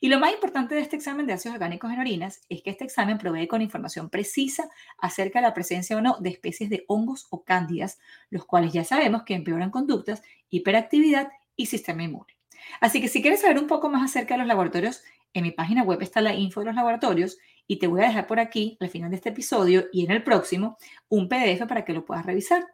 Y 0.00 0.08
lo 0.08 0.18
más 0.18 0.32
importante 0.32 0.74
de 0.74 0.80
este 0.80 0.96
examen 0.96 1.26
de 1.26 1.32
ácidos 1.32 1.54
orgánicos 1.54 1.92
en 1.92 2.00
orinas 2.00 2.40
es 2.48 2.62
que 2.62 2.70
este 2.70 2.84
examen 2.84 3.18
provee 3.18 3.48
con 3.48 3.62
información 3.62 4.10
precisa 4.10 4.68
acerca 4.98 5.40
de 5.40 5.46
la 5.46 5.54
presencia 5.54 5.96
o 5.96 6.00
no 6.00 6.16
de 6.20 6.30
especies 6.30 6.70
de 6.70 6.84
hongos 6.88 7.26
o 7.30 7.44
cándidas, 7.44 7.98
los 8.30 8.44
cuales 8.44 8.72
ya 8.72 8.84
sabemos 8.84 9.24
que 9.24 9.34
empeoran 9.34 9.70
conductas, 9.70 10.22
hiperactividad 10.50 11.30
y 11.56 11.66
sistema 11.66 12.02
inmune. 12.02 12.36
Así 12.80 13.00
que 13.00 13.08
si 13.08 13.22
quieres 13.22 13.40
saber 13.40 13.58
un 13.58 13.66
poco 13.66 13.88
más 13.88 14.02
acerca 14.02 14.34
de 14.34 14.38
los 14.38 14.46
laboratorios, 14.46 15.02
en 15.34 15.42
mi 15.42 15.50
página 15.50 15.82
web 15.82 16.00
está 16.02 16.20
la 16.20 16.34
info 16.34 16.60
de 16.60 16.66
los 16.66 16.74
laboratorios 16.74 17.38
y 17.66 17.78
te 17.78 17.86
voy 17.86 18.02
a 18.02 18.08
dejar 18.08 18.26
por 18.26 18.40
aquí, 18.40 18.76
al 18.80 18.88
final 18.88 19.10
de 19.10 19.16
este 19.16 19.28
episodio 19.28 19.86
y 19.92 20.04
en 20.04 20.10
el 20.10 20.22
próximo, 20.22 20.78
un 21.08 21.28
PDF 21.28 21.66
para 21.68 21.84
que 21.84 21.92
lo 21.92 22.04
puedas 22.04 22.24
revisar. 22.24 22.66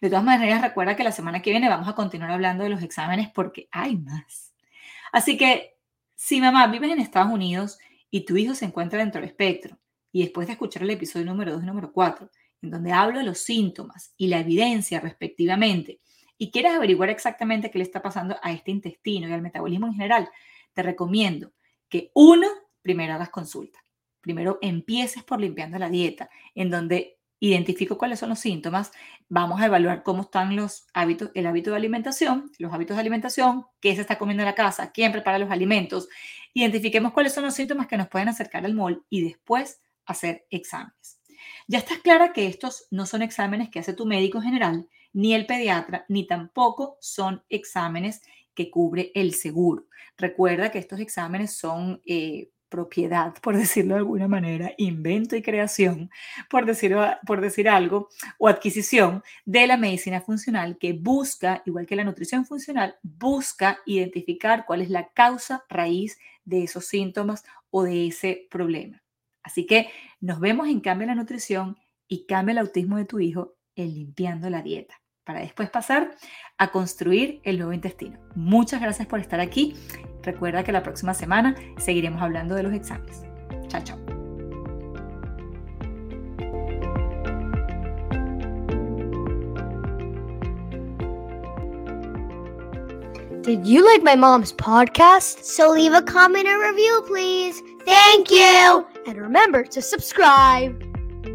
De 0.00 0.08
todas 0.08 0.24
maneras, 0.24 0.62
recuerda 0.62 0.96
que 0.96 1.04
la 1.04 1.12
semana 1.12 1.42
que 1.42 1.50
viene 1.50 1.68
vamos 1.68 1.88
a 1.88 1.94
continuar 1.94 2.30
hablando 2.30 2.64
de 2.64 2.70
los 2.70 2.82
exámenes 2.82 3.28
porque 3.32 3.68
hay 3.70 3.96
más. 3.96 4.52
Así 5.12 5.36
que, 5.36 5.76
si 6.14 6.40
mamá 6.40 6.66
vives 6.66 6.90
en 6.90 7.00
Estados 7.00 7.32
Unidos 7.32 7.78
y 8.10 8.24
tu 8.24 8.36
hijo 8.36 8.54
se 8.54 8.64
encuentra 8.64 8.98
dentro 8.98 9.20
del 9.20 9.30
espectro, 9.30 9.78
y 10.10 10.22
después 10.22 10.46
de 10.46 10.54
escuchar 10.54 10.82
el 10.82 10.90
episodio 10.90 11.26
número 11.26 11.52
2 11.52 11.62
y 11.62 11.66
número 11.66 11.92
4, 11.92 12.30
en 12.62 12.70
donde 12.70 12.92
hablo 12.92 13.18
de 13.18 13.24
los 13.24 13.38
síntomas 13.38 14.14
y 14.16 14.28
la 14.28 14.40
evidencia 14.40 15.00
respectivamente, 15.00 16.00
y 16.38 16.50
quieres 16.50 16.72
averiguar 16.72 17.10
exactamente 17.10 17.70
qué 17.70 17.78
le 17.78 17.84
está 17.84 18.00
pasando 18.00 18.36
a 18.42 18.52
este 18.52 18.70
intestino 18.70 19.28
y 19.28 19.32
al 19.32 19.42
metabolismo 19.42 19.86
en 19.86 19.94
general, 19.94 20.28
te 20.72 20.82
recomiendo 20.82 21.52
que 21.88 22.10
uno, 22.14 22.46
primero 22.82 23.14
hagas 23.14 23.30
consulta. 23.30 23.80
Primero 24.20 24.58
empieces 24.62 25.24
por 25.24 25.40
limpiando 25.40 25.78
la 25.78 25.88
dieta, 25.88 26.30
en 26.54 26.70
donde 26.70 27.17
identifico 27.40 27.98
cuáles 27.98 28.18
son 28.18 28.30
los 28.30 28.40
síntomas, 28.40 28.92
vamos 29.28 29.60
a 29.60 29.66
evaluar 29.66 30.02
cómo 30.02 30.22
están 30.22 30.56
los 30.56 30.86
hábitos, 30.92 31.30
el 31.34 31.46
hábito 31.46 31.70
de 31.70 31.76
alimentación, 31.76 32.50
los 32.58 32.72
hábitos 32.72 32.96
de 32.96 33.00
alimentación, 33.00 33.66
qué 33.80 33.94
se 33.94 34.00
está 34.00 34.18
comiendo 34.18 34.42
en 34.42 34.48
la 34.48 34.54
casa, 34.54 34.90
quién 34.92 35.12
prepara 35.12 35.38
los 35.38 35.50
alimentos, 35.50 36.08
identifiquemos 36.54 37.12
cuáles 37.12 37.32
son 37.32 37.44
los 37.44 37.54
síntomas 37.54 37.86
que 37.86 37.96
nos 37.96 38.08
pueden 38.08 38.28
acercar 38.28 38.64
al 38.64 38.74
MOL 38.74 39.04
y 39.08 39.22
después 39.22 39.80
hacer 40.06 40.46
exámenes. 40.50 41.20
Ya 41.68 41.78
estás 41.78 41.98
clara 41.98 42.32
que 42.32 42.46
estos 42.46 42.86
no 42.90 43.06
son 43.06 43.22
exámenes 43.22 43.68
que 43.70 43.78
hace 43.78 43.92
tu 43.92 44.06
médico 44.06 44.40
general, 44.40 44.88
ni 45.12 45.34
el 45.34 45.46
pediatra, 45.46 46.04
ni 46.08 46.26
tampoco 46.26 46.96
son 47.00 47.44
exámenes 47.48 48.22
que 48.54 48.70
cubre 48.70 49.12
el 49.14 49.34
seguro. 49.34 49.86
Recuerda 50.16 50.70
que 50.70 50.78
estos 50.78 50.98
exámenes 50.98 51.56
son 51.56 52.02
eh, 52.06 52.50
propiedad, 52.68 53.34
por 53.40 53.56
decirlo 53.56 53.94
de 53.94 54.00
alguna 54.00 54.28
manera, 54.28 54.72
invento 54.76 55.36
y 55.36 55.42
creación, 55.42 56.10
por, 56.50 56.66
decirlo, 56.66 57.06
por 57.26 57.40
decir 57.40 57.68
algo, 57.68 58.08
o 58.38 58.48
adquisición 58.48 59.22
de 59.44 59.66
la 59.66 59.76
medicina 59.76 60.20
funcional 60.20 60.78
que 60.78 60.92
busca, 60.92 61.62
igual 61.66 61.86
que 61.86 61.96
la 61.96 62.04
nutrición 62.04 62.44
funcional, 62.46 62.96
busca 63.02 63.78
identificar 63.86 64.64
cuál 64.66 64.82
es 64.82 64.90
la 64.90 65.08
causa 65.08 65.64
raíz 65.68 66.18
de 66.44 66.64
esos 66.64 66.86
síntomas 66.86 67.44
o 67.70 67.82
de 67.82 68.08
ese 68.08 68.46
problema. 68.50 69.02
Así 69.42 69.66
que 69.66 69.90
nos 70.20 70.40
vemos 70.40 70.68
en 70.68 70.80
Cambio 70.80 71.06
la 71.06 71.14
Nutrición 71.14 71.76
y 72.06 72.26
Cambia 72.26 72.52
el 72.52 72.58
Autismo 72.58 72.96
de 72.96 73.04
tu 73.04 73.20
Hijo 73.20 73.56
en 73.76 73.94
Limpiando 73.94 74.50
la 74.50 74.62
Dieta. 74.62 75.00
Para 75.28 75.40
después 75.40 75.68
pasar 75.68 76.16
a 76.56 76.70
construir 76.70 77.42
el 77.44 77.58
nuevo 77.58 77.74
intestino. 77.74 78.18
Muchas 78.34 78.80
gracias 78.80 79.06
por 79.06 79.20
estar 79.20 79.40
aquí. 79.40 79.76
Recuerda 80.22 80.64
que 80.64 80.72
la 80.72 80.82
próxima 80.82 81.12
semana 81.12 81.54
seguiremos 81.76 82.22
hablando 82.22 82.54
de 82.54 82.62
los 82.62 82.72
exámenes. 82.72 83.24
Chao, 83.68 83.82
chao. 83.84 83.98
Did 93.42 93.66
you 93.66 93.84
like 93.84 94.02
my 94.02 94.16
mom's 94.16 94.54
podcast? 94.54 95.44
So 95.44 95.72
leave 95.72 95.92
a 95.92 96.00
comment 96.00 96.48
or 96.48 96.58
review, 96.58 97.04
please. 97.06 97.62
Thank 97.84 98.30
you. 98.30 98.86
And 99.06 99.18
remember 99.18 99.64
to 99.64 99.82
subscribe. 99.82 100.87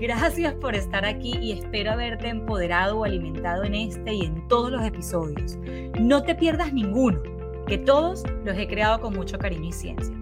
Gracias 0.04 0.54
por 0.56 0.76
estar 0.76 1.06
aquí 1.06 1.32
y 1.42 1.54
espero 1.54 1.94
haberte 1.94 2.28
empoderado 2.28 2.98
o 2.98 3.06
alimentado 3.06 3.64
en 3.64 3.74
este 3.74 4.14
y 4.14 4.26
en 4.26 4.46
todos 4.50 4.70
los 4.70 4.84
episodios. 4.84 5.58
No 5.98 6.24
te 6.24 6.36
pierdas 6.36 6.74
ninguno, 6.74 7.22
que 7.68 7.78
todos 7.78 8.26
los 8.44 8.58
he 8.58 8.68
creado 8.68 9.00
con 9.00 9.14
mucho 9.14 9.40
cariño 9.40 9.70
y 9.70 9.72
ciencia. 9.72 10.14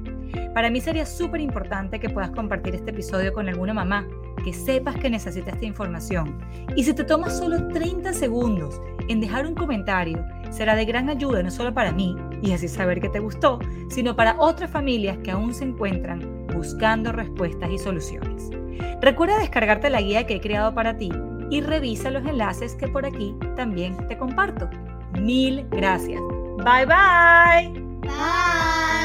Para 0.53 0.69
mí 0.69 0.81
sería 0.81 1.03
súper 1.07 1.41
importante 1.41 1.99
que 1.99 2.11
puedas 2.11 2.29
compartir 2.29 2.75
este 2.75 2.91
episodio 2.91 3.33
con 3.33 3.49
alguna 3.49 3.73
mamá 3.73 4.07
que 4.45 4.53
sepas 4.53 4.97
que 4.97 5.09
necesita 5.09 5.49
esta 5.49 5.65
información. 5.65 6.37
Y 6.75 6.83
si 6.83 6.93
te 6.93 7.03
tomas 7.03 7.39
solo 7.39 7.67
30 7.69 8.13
segundos 8.13 8.79
en 9.07 9.19
dejar 9.19 9.47
un 9.47 9.55
comentario, 9.55 10.23
será 10.51 10.75
de 10.75 10.85
gran 10.85 11.09
ayuda 11.09 11.41
no 11.41 11.49
solo 11.49 11.73
para 11.73 11.91
mí 11.91 12.15
y 12.43 12.51
así 12.51 12.67
saber 12.67 13.01
que 13.01 13.09
te 13.09 13.17
gustó, 13.17 13.57
sino 13.89 14.15
para 14.15 14.35
otras 14.37 14.69
familias 14.69 15.17
que 15.23 15.31
aún 15.31 15.55
se 15.55 15.63
encuentran 15.63 16.45
buscando 16.53 17.11
respuestas 17.11 17.71
y 17.71 17.79
soluciones. 17.79 18.60
Recuerda 19.01 19.39
descargarte 19.39 19.89
la 19.89 20.01
guía 20.01 20.25
que 20.25 20.35
he 20.35 20.41
creado 20.41 20.73
para 20.73 20.97
ti 20.97 21.11
y 21.49 21.61
revisa 21.61 22.09
los 22.09 22.25
enlaces 22.25 22.75
que 22.75 22.87
por 22.87 23.05
aquí 23.05 23.35
también 23.55 23.95
te 24.07 24.17
comparto. 24.17 24.69
Mil 25.19 25.67
gracias. 25.69 26.21
Bye 26.57 26.85
bye. 26.85 27.81
Bye. 28.01 29.00